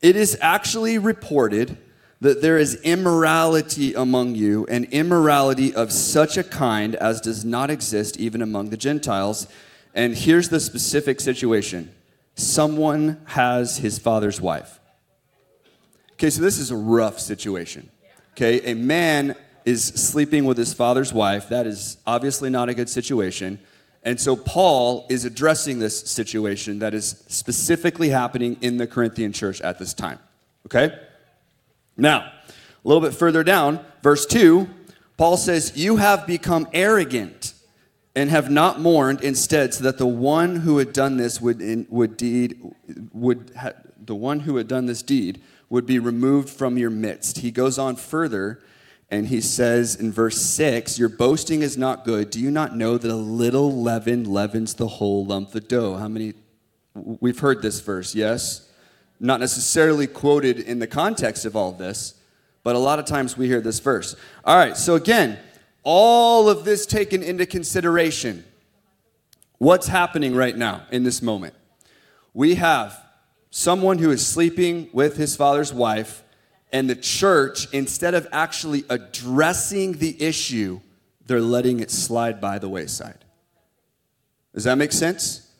[0.00, 1.78] It is actually reported
[2.22, 7.68] that there is immorality among you, and immorality of such a kind as does not
[7.68, 9.48] exist even among the Gentiles.
[9.92, 11.92] And here's the specific situation
[12.36, 14.78] someone has his father's wife.
[16.12, 17.90] Okay, so this is a rough situation.
[18.34, 21.48] Okay, a man is sleeping with his father's wife.
[21.48, 23.58] That is obviously not a good situation.
[24.04, 29.60] And so Paul is addressing this situation that is specifically happening in the Corinthian church
[29.60, 30.20] at this time.
[30.66, 30.96] Okay?
[31.96, 34.68] Now, a little bit further down, verse 2,
[35.16, 37.54] Paul says, You have become arrogant
[38.14, 41.86] and have not mourned instead, so that the one who had done this would, in,
[41.88, 42.60] would deed,
[43.12, 43.70] would ha,
[44.04, 47.38] the one who had done this deed would be removed from your midst.
[47.38, 48.60] He goes on further
[49.12, 52.30] and he says in verse 6 Your boasting is not good.
[52.30, 55.96] Do you not know that a little leaven leavens the whole lump of dough?
[55.96, 56.32] How many?
[56.94, 58.68] We've heard this verse, yes?
[59.22, 62.14] Not necessarily quoted in the context of all this,
[62.64, 64.16] but a lot of times we hear this verse.
[64.44, 65.38] All right, so again,
[65.84, 68.44] all of this taken into consideration,
[69.58, 71.54] what's happening right now in this moment?
[72.34, 73.00] We have
[73.50, 76.24] someone who is sleeping with his father's wife,
[76.72, 80.80] and the church, instead of actually addressing the issue,
[81.26, 83.24] they're letting it slide by the wayside.
[84.54, 85.51] Does that make sense?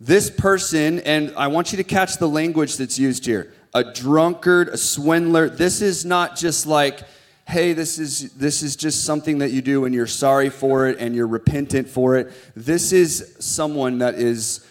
[0.00, 4.68] This person, and I want you to catch the language that's used here a drunkard,
[4.68, 5.48] a swindler.
[5.48, 7.00] This is not just like,
[7.46, 10.98] hey, this is, this is just something that you do and you're sorry for it
[11.00, 12.32] and you're repentant for it.
[12.54, 14.64] This is someone that is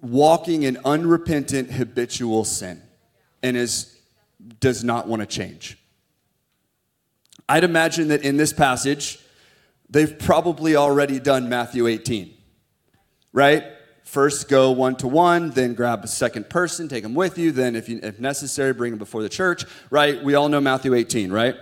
[0.00, 2.80] walking in unrepentant habitual sin
[3.42, 3.98] and is,
[4.60, 5.76] does not want to change.
[7.48, 9.18] I'd imagine that in this passage,
[9.90, 12.32] they've probably already done Matthew 18,
[13.32, 13.64] right?
[14.04, 17.74] First, go one to one, then grab a second person, take them with you, then,
[17.74, 20.22] if, you, if necessary, bring them before the church, right?
[20.22, 21.56] We all know Matthew 18, right?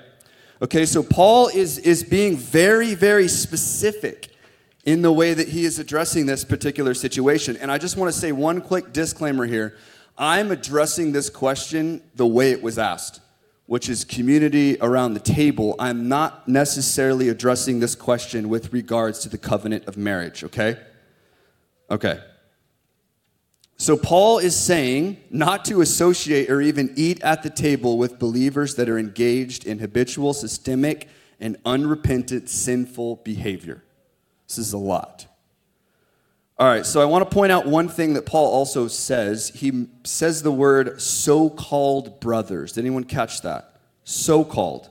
[0.60, 4.28] Okay, so Paul is, is being very, very specific
[4.84, 7.56] in the way that he is addressing this particular situation.
[7.56, 9.76] And I just want to say one quick disclaimer here.
[10.18, 13.20] I'm addressing this question the way it was asked,
[13.66, 15.76] which is community around the table.
[15.78, 20.78] I'm not necessarily addressing this question with regards to the covenant of marriage, okay?
[21.88, 22.20] Okay.
[23.82, 28.76] So, Paul is saying not to associate or even eat at the table with believers
[28.76, 31.08] that are engaged in habitual, systemic,
[31.40, 33.82] and unrepentant sinful behavior.
[34.46, 35.26] This is a lot.
[36.60, 39.48] All right, so I want to point out one thing that Paul also says.
[39.48, 42.74] He says the word so called brothers.
[42.74, 43.80] Did anyone catch that?
[44.04, 44.90] So called.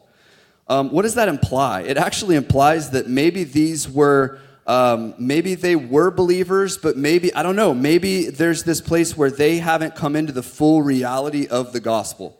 [0.67, 1.83] Um, what does that imply?
[1.83, 4.41] It actually implies that maybe these were
[4.71, 9.29] um, maybe they were believers, but maybe, I don't know, maybe there's this place where
[9.29, 12.39] they haven't come into the full reality of the gospel.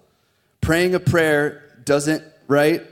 [0.62, 2.84] Praying a prayer doesn't, right?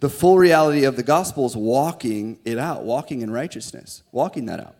[0.00, 4.58] The full reality of the gospel is walking it out, walking in righteousness, walking that
[4.58, 4.76] out.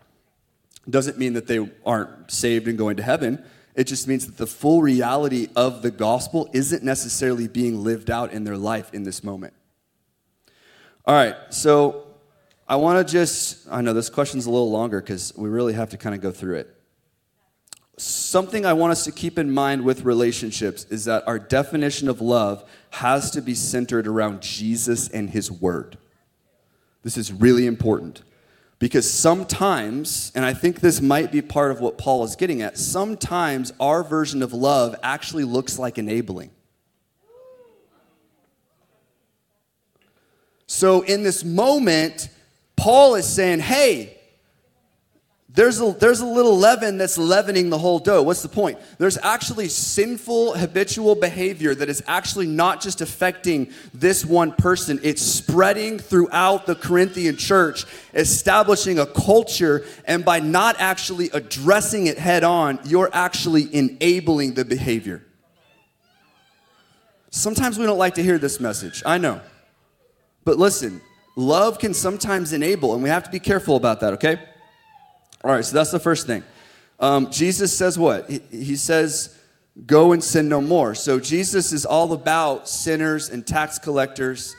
[0.88, 3.44] Doesn't mean that they aren't saved and going to heaven.
[3.74, 8.32] It just means that the full reality of the gospel isn't necessarily being lived out
[8.32, 9.52] in their life in this moment.
[11.04, 12.07] All right, so
[12.70, 15.88] I want to just, I know this question's a little longer because we really have
[15.90, 16.74] to kind of go through it.
[18.00, 22.20] something I want us to keep in mind with relationships is that our definition of
[22.20, 25.98] love has to be centered around Jesus and his word.
[27.02, 28.22] This is really important
[28.78, 32.78] because sometimes, and I think this might be part of what Paul is getting at,
[32.78, 36.50] sometimes our version of love actually looks like enabling.
[40.66, 42.28] So in this moment,
[42.78, 44.16] Paul is saying, hey,
[45.48, 48.22] there's a, there's a little leaven that's leavening the whole dough.
[48.22, 48.78] What's the point?
[48.98, 55.20] There's actually sinful habitual behavior that is actually not just affecting this one person, it's
[55.20, 62.44] spreading throughout the Corinthian church, establishing a culture, and by not actually addressing it head
[62.44, 65.24] on, you're actually enabling the behavior.
[67.30, 69.40] Sometimes we don't like to hear this message, I know.
[70.44, 71.00] But listen,
[71.38, 74.40] love can sometimes enable, and we have to be careful about that, okay?
[75.44, 76.42] All right, so that's the first thing.
[76.98, 78.28] Um, Jesus says what?
[78.28, 79.38] He, he says,
[79.86, 80.96] go and sin no more.
[80.96, 84.56] So Jesus is all about sinners and tax collectors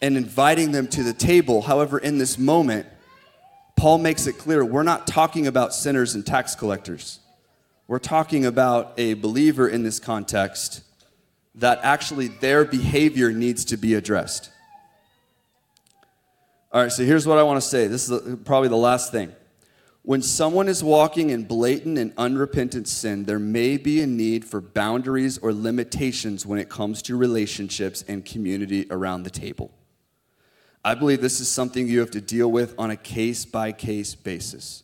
[0.00, 1.62] and inviting them to the table.
[1.62, 2.86] However, in this moment,
[3.76, 7.18] Paul makes it clear we're not talking about sinners and tax collectors.
[7.88, 10.82] We're talking about a believer in this context
[11.56, 14.50] that actually their behavior needs to be addressed.
[16.74, 17.86] All right, so here's what I want to say.
[17.86, 19.32] This is probably the last thing.
[20.02, 24.60] When someone is walking in blatant and unrepentant sin, there may be a need for
[24.60, 29.70] boundaries or limitations when it comes to relationships and community around the table.
[30.84, 34.16] I believe this is something you have to deal with on a case by case
[34.16, 34.82] basis.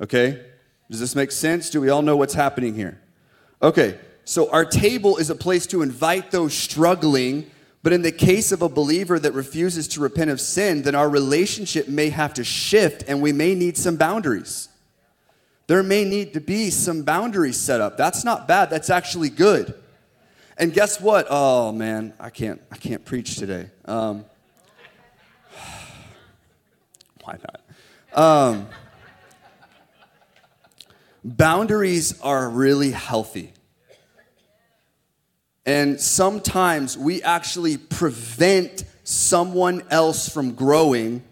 [0.00, 0.42] Okay?
[0.90, 1.68] Does this make sense?
[1.68, 3.02] Do we all know what's happening here?
[3.60, 7.50] Okay, so our table is a place to invite those struggling
[7.82, 11.08] but in the case of a believer that refuses to repent of sin, then our
[11.08, 14.68] relationship may have to shift and we may need some boundaries.
[15.66, 17.96] There may need to be some boundaries set up.
[17.96, 19.74] That's not bad, that's actually good.
[20.56, 21.26] And guess what?
[21.28, 23.70] Oh man, I can't I can't preach today.
[23.84, 24.24] Um,
[27.24, 27.60] why not?
[28.14, 28.68] Um,
[31.24, 33.54] boundaries are really healthy.
[35.64, 41.22] And sometimes we actually prevent someone else from growing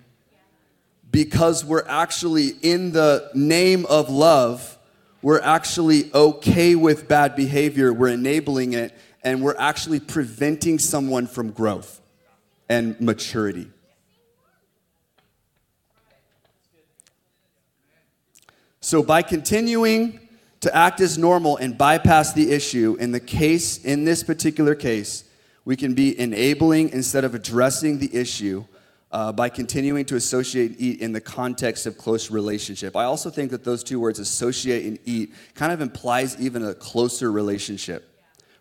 [1.10, 4.78] because we're actually, in the name of love,
[5.22, 11.50] we're actually okay with bad behavior, we're enabling it, and we're actually preventing someone from
[11.50, 12.00] growth
[12.68, 13.68] and maturity.
[18.80, 20.20] So, by continuing
[20.60, 22.96] to act as normal and bypass the issue.
[23.00, 25.24] In the case, in this particular case,
[25.64, 28.64] we can be enabling instead of addressing the issue
[29.12, 32.94] uh, by continuing to associate eat in the context of close relationship.
[32.94, 36.74] I also think that those two words, associate and eat, kind of implies even a
[36.74, 38.08] closer relationship,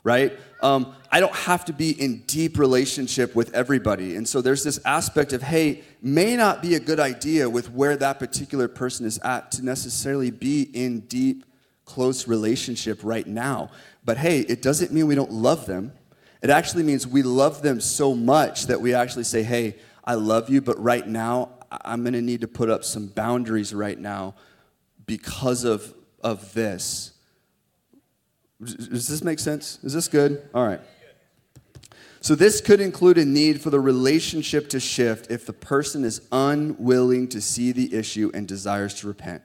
[0.04, 0.34] right?
[0.62, 4.16] Um, I don't have to be in deep relationship with everybody.
[4.16, 7.96] And so there's this aspect of, hey, may not be a good idea with where
[7.98, 11.46] that particular person is at to necessarily be in deep
[11.90, 13.72] close relationship right now.
[14.06, 15.92] But hey, it doesn't mean we don't love them.
[16.44, 20.50] It actually means we love them so much that we actually say, hey, I love
[20.50, 24.36] you, but right now, I'm gonna need to put up some boundaries right now
[25.08, 27.12] because of, of this.
[28.64, 29.80] Does this make sense?
[29.84, 30.48] Is this good?
[30.54, 30.82] All right.
[32.22, 36.22] So, this could include a need for the relationship to shift if the person is
[36.32, 39.42] unwilling to see the issue and desires to repent.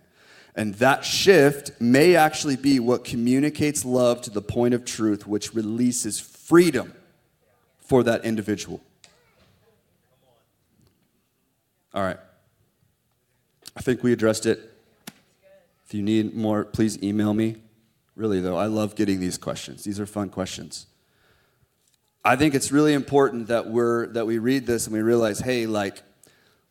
[0.54, 5.52] And that shift may actually be what communicates love to the point of truth, which
[5.54, 6.94] releases freedom
[7.78, 8.80] for that individual.
[11.92, 12.18] All right.
[13.76, 14.72] I think we addressed it.
[15.86, 17.56] If you need more, please email me.
[18.16, 19.82] Really, though, I love getting these questions.
[19.82, 20.86] These are fun questions.
[22.24, 25.66] I think it's really important that we're that we read this and we realize, hey,
[25.66, 26.02] like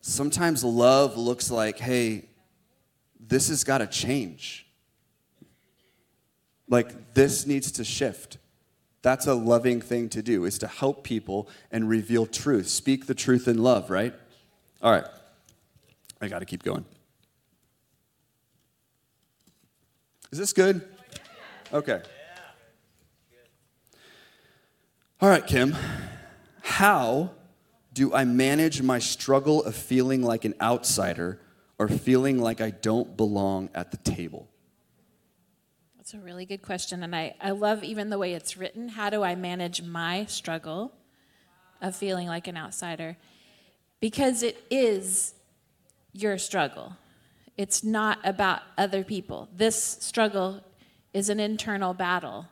[0.02, 2.26] sometimes love looks like, hey,
[3.34, 4.68] this has got to change.
[6.70, 8.38] Like, this needs to shift.
[9.02, 12.68] That's a loving thing to do, is to help people and reveal truth.
[12.68, 14.14] Speak the truth in love, right?
[14.84, 15.06] All right.
[16.22, 16.86] I got to keep going.
[20.32, 20.88] Is this good?
[21.74, 22.04] Okay.
[25.20, 25.76] All right, Kim.
[26.62, 27.32] How
[27.94, 31.40] do I manage my struggle of feeling like an outsider
[31.78, 34.48] or feeling like I don't belong at the table?
[35.98, 37.02] That's a really good question.
[37.04, 38.90] And I, I love even the way it's written.
[38.90, 40.92] How do I manage my struggle
[41.82, 43.18] of feeling like an outsider?
[44.02, 45.34] Because it is
[46.12, 46.98] your struggle,
[47.56, 49.48] it's not about other people.
[49.56, 50.62] This struggle
[51.14, 52.48] is an internal battle.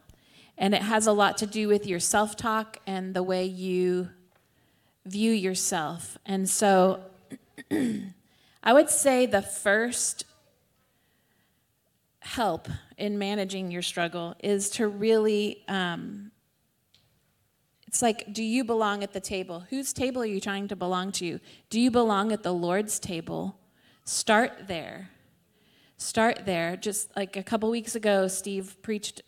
[0.58, 4.10] And it has a lot to do with your self talk and the way you
[5.06, 6.18] view yourself.
[6.26, 7.02] And so
[8.64, 10.26] I would say the first
[12.20, 16.32] help in managing your struggle is to really um,
[17.88, 19.66] it's like do you belong at the table?
[19.70, 21.40] Whose table are you trying to belong to?
[21.70, 23.60] Do you belong at the lord's table?
[24.06, 25.10] Start there.
[25.98, 26.78] Start there.
[26.78, 29.24] Just like a couple weeks ago steve preached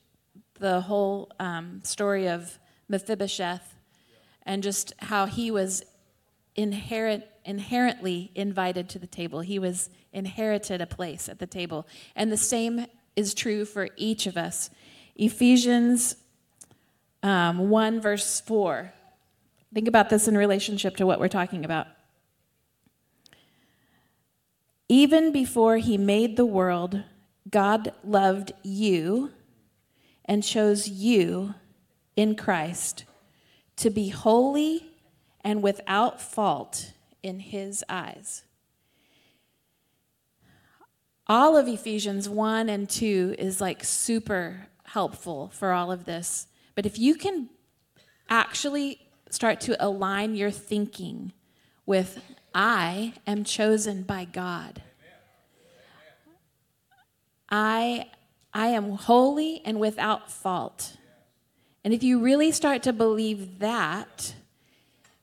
[0.60, 3.74] the whole um, story of mephibosheth
[4.46, 5.84] and just how he was
[6.56, 9.42] inherent, inherently invited to the table.
[9.42, 11.88] He was inherited a place at the table.
[12.16, 12.86] And the same
[13.16, 14.70] is true for each of us.
[15.16, 16.16] Ephesians
[17.22, 18.94] um, 1, verse 4.
[19.74, 21.88] Think about this in relationship to what we're talking about.
[24.90, 27.02] Even before he made the world,
[27.50, 29.32] God loved you
[30.26, 31.56] and chose you
[32.16, 33.06] in Christ
[33.78, 34.92] to be holy
[35.42, 36.94] and without fault
[37.24, 38.44] in his eyes.
[41.26, 46.48] All of Ephesians 1 and 2 is like super helpful for all of this.
[46.76, 47.50] But if you can
[48.30, 49.00] actually
[49.30, 51.32] start to align your thinking
[51.86, 52.22] with,
[52.54, 54.82] I am chosen by God.
[57.50, 58.10] I,
[58.54, 60.98] I am holy and without fault.
[61.84, 64.36] And if you really start to believe that,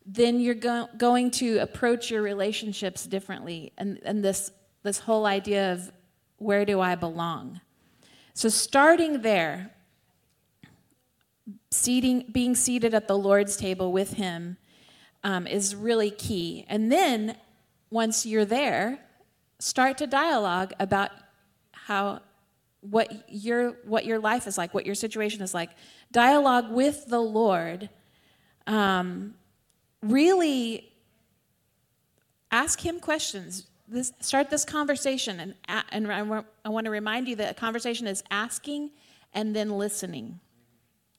[0.06, 3.72] then you're go- going to approach your relationships differently.
[3.78, 4.50] And, and this,
[4.82, 5.92] this whole idea of
[6.38, 7.60] where do I belong?
[8.32, 9.72] So, starting there,
[11.70, 14.56] seating, being seated at the Lord's table with Him
[15.22, 16.64] um, is really key.
[16.68, 17.36] And then,
[17.90, 19.00] once you're there,
[19.58, 21.10] start to dialogue about
[21.72, 22.20] how
[22.80, 25.70] what your what your life is like, what your situation is like.
[26.12, 27.90] Dialogue with the Lord
[28.66, 29.34] um,
[30.02, 30.92] really
[32.50, 33.66] ask him questions.
[33.88, 35.54] This, start this conversation, and,
[35.90, 36.22] and I
[36.68, 38.90] want to remind you that a conversation is asking
[39.32, 40.40] and then listening.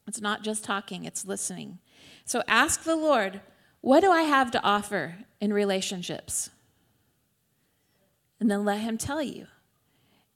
[0.08, 1.80] It's not just talking, it's listening.
[2.26, 3.42] So ask the Lord,
[3.82, 6.50] what do I have to offer in relationships?
[8.40, 9.48] And then let Him tell you.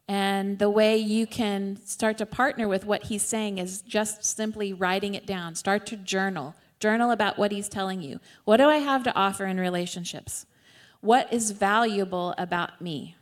[0.07, 4.73] And the way you can start to partner with what He's saying is just simply
[4.73, 5.55] writing it down.
[5.55, 6.55] Start to journal.
[6.79, 8.19] Journal about what he's telling you.
[8.43, 10.45] What do I have to offer in relationships?
[11.01, 13.15] What is valuable about me?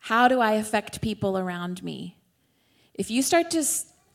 [0.00, 2.16] How do I affect people around me?
[2.94, 3.64] If you start to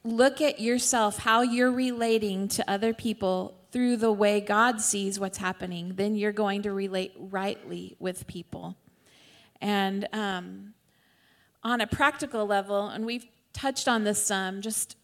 [0.04, 5.38] look at yourself, how you're relating to other people through the way God sees what's
[5.38, 8.76] happening, then you're going to relate rightly with people.
[9.62, 10.74] And um,
[11.64, 14.96] on a practical level, and we've touched on this some, just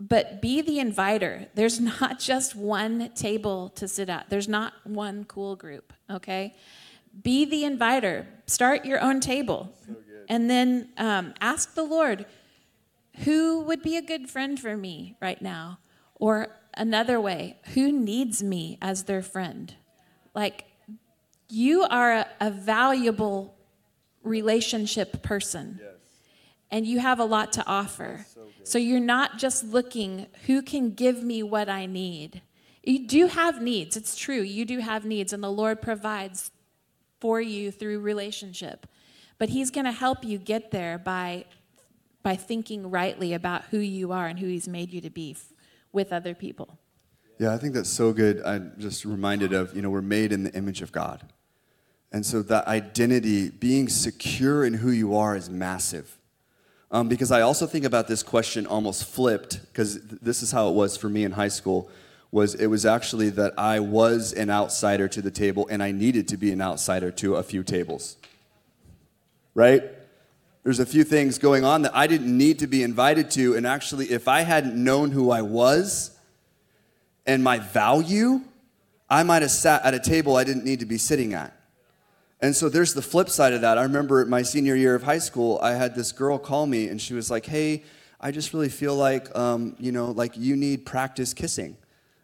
[0.00, 1.46] but be the inviter.
[1.54, 6.54] There's not just one table to sit at, there's not one cool group, okay?
[7.22, 8.26] Be the inviter.
[8.46, 9.72] Start your own table.
[9.86, 9.96] So
[10.28, 12.26] and then um, ask the Lord,
[13.24, 15.78] who would be a good friend for me right now?
[16.16, 19.74] Or another way, who needs me as their friend?
[20.34, 20.64] Like,
[21.48, 23.56] you are a, a valuable
[24.22, 25.80] relationship person.
[25.82, 25.97] Yes
[26.70, 28.26] and you have a lot to offer.
[28.32, 32.42] So, so, you're not just looking who can give me what I need.
[32.82, 33.96] You do have needs.
[33.96, 34.40] It's true.
[34.40, 36.50] You do have needs, and the Lord provides
[37.20, 38.86] for you through relationship.
[39.38, 41.44] But He's going to help you get there by
[42.22, 45.36] by thinking rightly about who you are and who He's made you to be
[45.92, 46.78] with other people.
[47.38, 48.42] Yeah, I think that's so good.
[48.44, 51.32] I'm just reminded of, you know, we're made in the image of God.
[52.10, 56.17] And so that identity, being secure in who you are, is massive.
[56.90, 60.68] Um, because I also think about this question almost flipped, because th- this is how
[60.68, 61.90] it was for me in high school.
[62.30, 66.28] Was it was actually that I was an outsider to the table, and I needed
[66.28, 68.16] to be an outsider to a few tables.
[69.54, 69.82] Right?
[70.62, 73.66] There's a few things going on that I didn't need to be invited to, and
[73.66, 76.16] actually, if I hadn't known who I was
[77.26, 78.42] and my value,
[79.08, 81.57] I might have sat at a table I didn't need to be sitting at.
[82.40, 83.78] And so there's the flip side of that.
[83.78, 87.00] I remember my senior year of high school, I had this girl call me and
[87.00, 87.82] she was like, hey,
[88.20, 91.76] I just really feel like, um, you know, like you need practice kissing.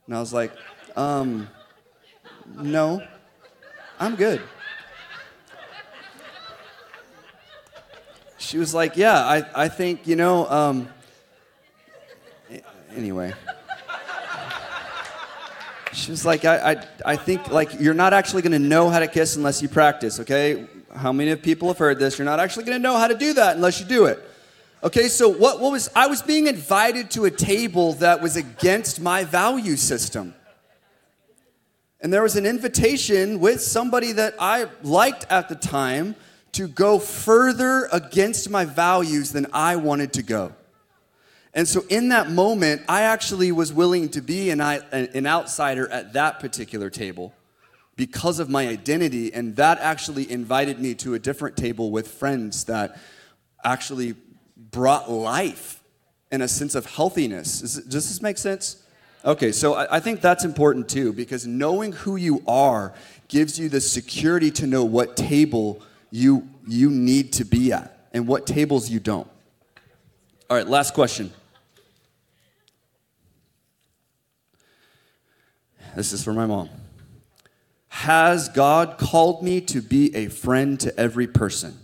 [0.06, 0.52] And I was like,
[0.96, 1.48] um,
[2.56, 3.02] no,
[3.98, 4.40] I'm good.
[8.38, 10.88] She was like, yeah, I, I think, you know, um,
[12.94, 13.32] anyway
[15.94, 18.98] she was like, I, I, I think like you're not actually going to know how
[18.98, 20.66] to kiss unless you practice, okay?
[20.94, 22.18] How many of people have heard this?
[22.18, 24.22] You're not actually going to know how to do that unless you do it.
[24.82, 29.00] Okay, so what, what was I was being invited to a table that was against
[29.00, 30.34] my value system.
[32.00, 36.16] And there was an invitation with somebody that I liked at the time
[36.52, 40.52] to go further against my values than I wanted to go.
[41.54, 46.12] And so in that moment, I actually was willing to be an, an outsider at
[46.14, 47.32] that particular table
[47.96, 49.32] because of my identity.
[49.32, 52.98] And that actually invited me to a different table with friends that
[53.62, 54.16] actually
[54.56, 55.80] brought life
[56.32, 57.60] and a sense of healthiness.
[57.60, 58.82] Does, does this make sense?
[59.24, 62.92] Okay, so I, I think that's important too because knowing who you are
[63.28, 65.80] gives you the security to know what table
[66.10, 69.28] you, you need to be at and what tables you don't.
[70.50, 71.32] All right, last question.
[75.96, 76.70] This is for my mom.
[77.86, 81.78] Has God called me to be a friend to every person?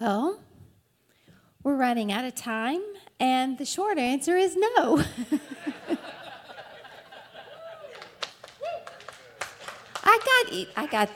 [0.00, 0.40] Well,
[1.62, 2.82] we're running out of time,
[3.20, 5.04] and the short answer is no.
[10.02, 11.10] I got, I got,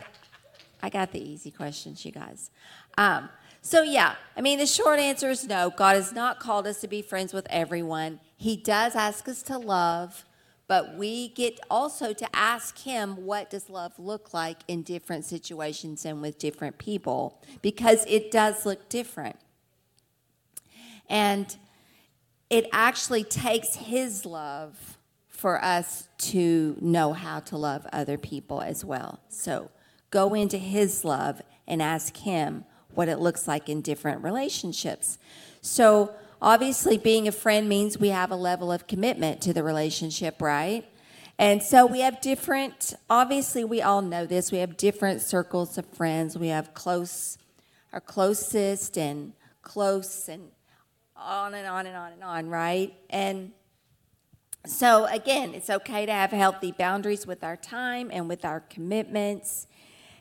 [0.82, 2.50] I got the easy questions, you guys.
[2.96, 3.28] Um,
[3.64, 5.70] so yeah, I mean, the short answer is no.
[5.70, 8.18] God has not called us to be friends with everyone.
[8.36, 10.24] He does ask us to love,
[10.66, 16.04] but we get also to ask Him what does love look like in different situations
[16.04, 19.36] and with different people, because it does look different.
[21.08, 21.56] And
[22.50, 24.98] it actually takes His love
[25.28, 29.20] for us to know how to love other people as well.
[29.28, 29.70] So
[30.10, 35.18] go into His love and ask Him what it looks like in different relationships.
[35.60, 40.40] So obviously, being a friend means we have a level of commitment to the relationship,
[40.40, 40.84] right?
[41.38, 44.52] And so we have different, obviously, we all know this.
[44.52, 46.38] We have different circles of friends.
[46.38, 47.38] We have close,
[47.92, 49.32] our closest and
[49.62, 50.50] close and
[51.16, 52.94] on and on and on and on, right?
[53.10, 53.52] And
[54.66, 59.66] so, again, it's okay to have healthy boundaries with our time and with our commitments.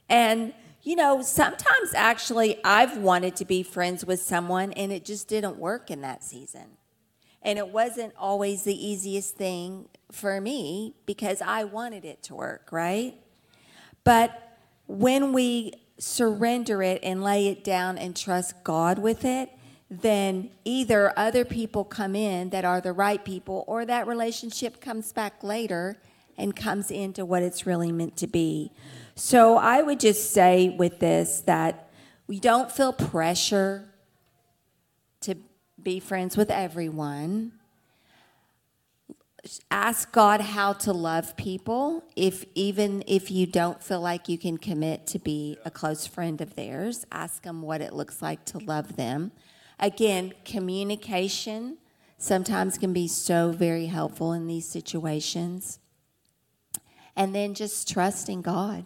[0.10, 0.54] And,
[0.84, 5.58] you know, sometimes actually I've wanted to be friends with someone and it just didn't
[5.58, 6.78] work in that season.
[7.44, 12.70] And it wasn't always the easiest thing for me because I wanted it to work,
[12.72, 13.16] right?
[14.04, 14.58] But
[14.88, 19.50] when we surrender it and lay it down and trust God with it,
[19.90, 25.12] then either other people come in that are the right people or that relationship comes
[25.12, 25.98] back later
[26.38, 28.72] and comes into what it's really meant to be.
[29.16, 31.90] So I would just say with this that
[32.28, 33.90] we don't feel pressure
[35.22, 35.36] to
[35.82, 37.54] be friends with everyone.
[39.70, 44.58] Ask God how to love people if even if you don't feel like you can
[44.58, 48.60] commit to be a close friend of theirs, ask them what it looks like to
[48.60, 49.32] love them.
[49.80, 51.78] Again, communication
[52.20, 55.80] sometimes can be so very helpful in these situations.
[57.16, 58.86] And then just trusting God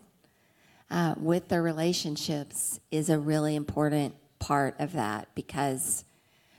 [0.89, 6.03] uh, with the relationships is a really important part of that because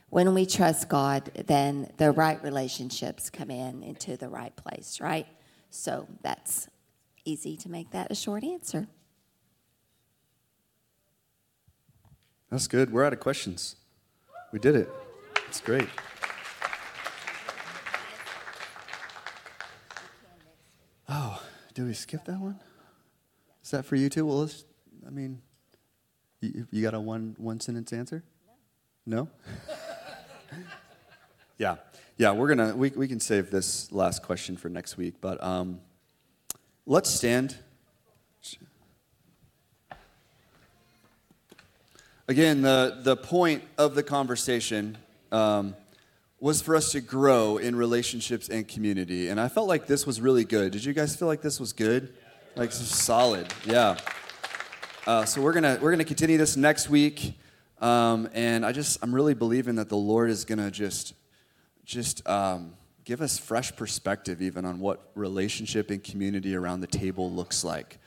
[0.09, 5.27] when we trust God, then the right relationships come in into the right place, right?
[5.69, 6.69] So that's
[7.25, 8.87] easy to make that a short answer.
[12.49, 12.93] That's good.
[12.93, 13.75] We're out of questions.
[14.53, 14.89] We did it.
[15.47, 15.89] It's great.
[21.09, 21.41] Oh,
[21.77, 22.59] did we skip that one?
[23.63, 24.25] Is that for you too?
[24.25, 24.65] Well, let's,
[25.05, 25.39] I mean,
[26.41, 28.23] you, you got a one, one sentence answer?
[29.05, 29.29] No?
[31.59, 31.75] yeah.
[32.17, 35.79] Yeah, we're to, we, we can save this last question for next week, but um,
[36.87, 37.55] let's stand.
[42.27, 44.97] Again, the, the point of the conversation
[45.31, 45.75] um,
[46.39, 49.29] was for us to grow in relationships and community.
[49.29, 50.71] And I felt like this was really good.
[50.71, 52.13] Did you guys feel like this was good?
[52.55, 53.97] Like solid, yeah.
[55.05, 57.37] Uh, so we're gonna we're gonna continue this next week,
[57.79, 61.13] um, and I just I'm really believing that the Lord is gonna just
[61.85, 62.73] just um,
[63.05, 67.99] give us fresh perspective even on what relationship and community around the table looks like.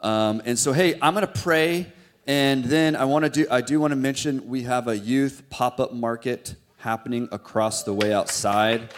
[0.00, 1.92] Um, and so hey, I'm gonna pray.
[2.26, 5.42] And then I want to do I do want to mention we have a youth
[5.50, 8.88] pop-up market happening across the way outside.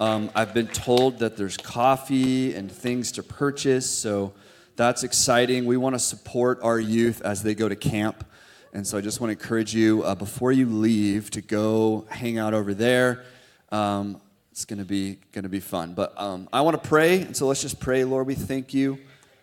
[0.00, 4.32] Um, I've been told that there's coffee and things to purchase, so
[4.74, 5.66] that's exciting.
[5.66, 8.26] We want to support our youth as they go to camp.
[8.72, 12.38] And so I just want to encourage you uh, before you leave to go hang
[12.38, 13.24] out over there.
[13.70, 14.20] Um,
[14.50, 15.92] it's going to be going to be fun.
[15.92, 18.04] But um, I want to pray, and so let's just pray.
[18.04, 18.98] Lord, we thank you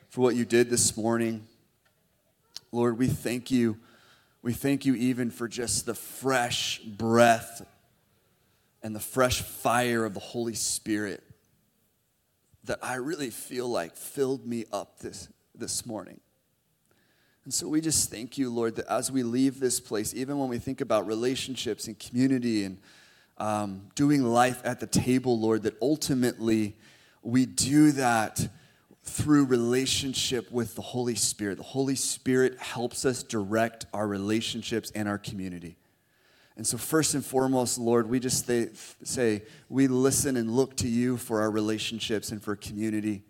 [0.10, 1.48] for what you did this morning.
[2.72, 3.78] Lord, we thank you.
[4.42, 7.66] We thank you even for just the fresh breath
[8.84, 11.24] and the fresh fire of the Holy Spirit
[12.66, 16.20] that I really feel like filled me up this, this morning.
[17.46, 20.48] And so we just thank you, Lord, that as we leave this place, even when
[20.48, 22.78] we think about relationships and community and
[23.38, 26.78] um, doing life at the table, Lord, that ultimately
[27.22, 28.48] we do that
[29.04, 31.58] through relationship with the Holy Spirit.
[31.58, 35.76] The Holy Spirit helps us direct our relationships and our community.
[36.56, 38.70] And so, first and foremost, Lord, we just say,
[39.04, 43.24] say, we listen and look to you for our relationships and for community.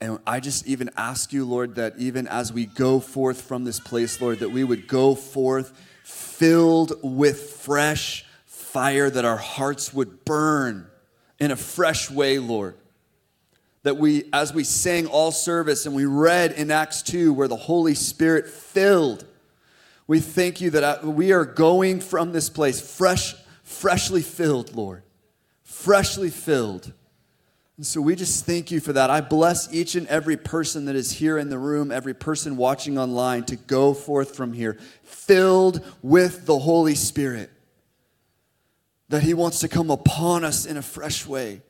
[0.00, 3.78] And I just even ask you, Lord, that even as we go forth from this
[3.78, 10.24] place, Lord, that we would go forth filled with fresh fire, that our hearts would
[10.24, 10.86] burn
[11.38, 12.76] in a fresh way, Lord.
[13.82, 17.56] That we, as we sang all service and we read in Acts 2, where the
[17.56, 19.26] Holy Spirit filled,
[20.10, 25.04] we thank you that uh, we are going from this place fresh, freshly filled, Lord.
[25.62, 26.92] Freshly filled.
[27.76, 29.08] And so we just thank you for that.
[29.08, 32.98] I bless each and every person that is here in the room, every person watching
[32.98, 37.48] online to go forth from here filled with the Holy Spirit
[39.10, 41.62] that He wants to come upon us in a fresh way.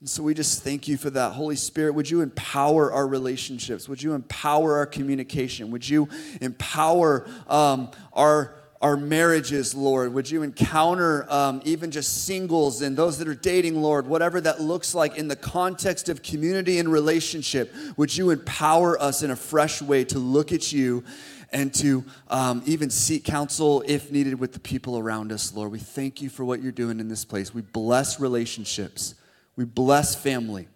[0.00, 1.32] And so we just thank you for that.
[1.32, 3.88] Holy Spirit, would you empower our relationships?
[3.88, 5.70] Would you empower our communication?
[5.72, 6.08] Would you
[6.40, 10.14] empower um, our our marriages, Lord.
[10.14, 14.60] Would you encounter um, even just singles and those that are dating, Lord, whatever that
[14.60, 17.74] looks like in the context of community and relationship?
[17.96, 21.02] Would you empower us in a fresh way to look at you
[21.50, 25.72] and to um, even seek counsel if needed with the people around us, Lord.
[25.72, 27.54] We thank you for what you're doing in this place.
[27.54, 29.14] We bless relationships,
[29.58, 30.68] we bless family.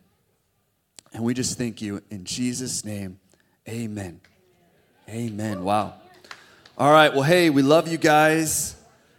[1.13, 3.21] And we just thank you in Jesus' name.
[3.69, 4.21] Amen.
[5.09, 5.63] Amen.
[5.63, 5.95] Wow.
[6.77, 7.13] All right.
[7.13, 8.75] Well, hey, we love you guys.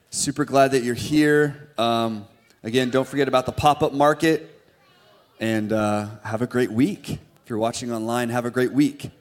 [0.10, 1.70] Super glad that you're here.
[1.78, 2.28] Um,
[2.62, 4.62] again, don't forget about the pop up market
[5.40, 7.12] and uh, have a great week.
[7.12, 9.12] If you're watching online, have a great week.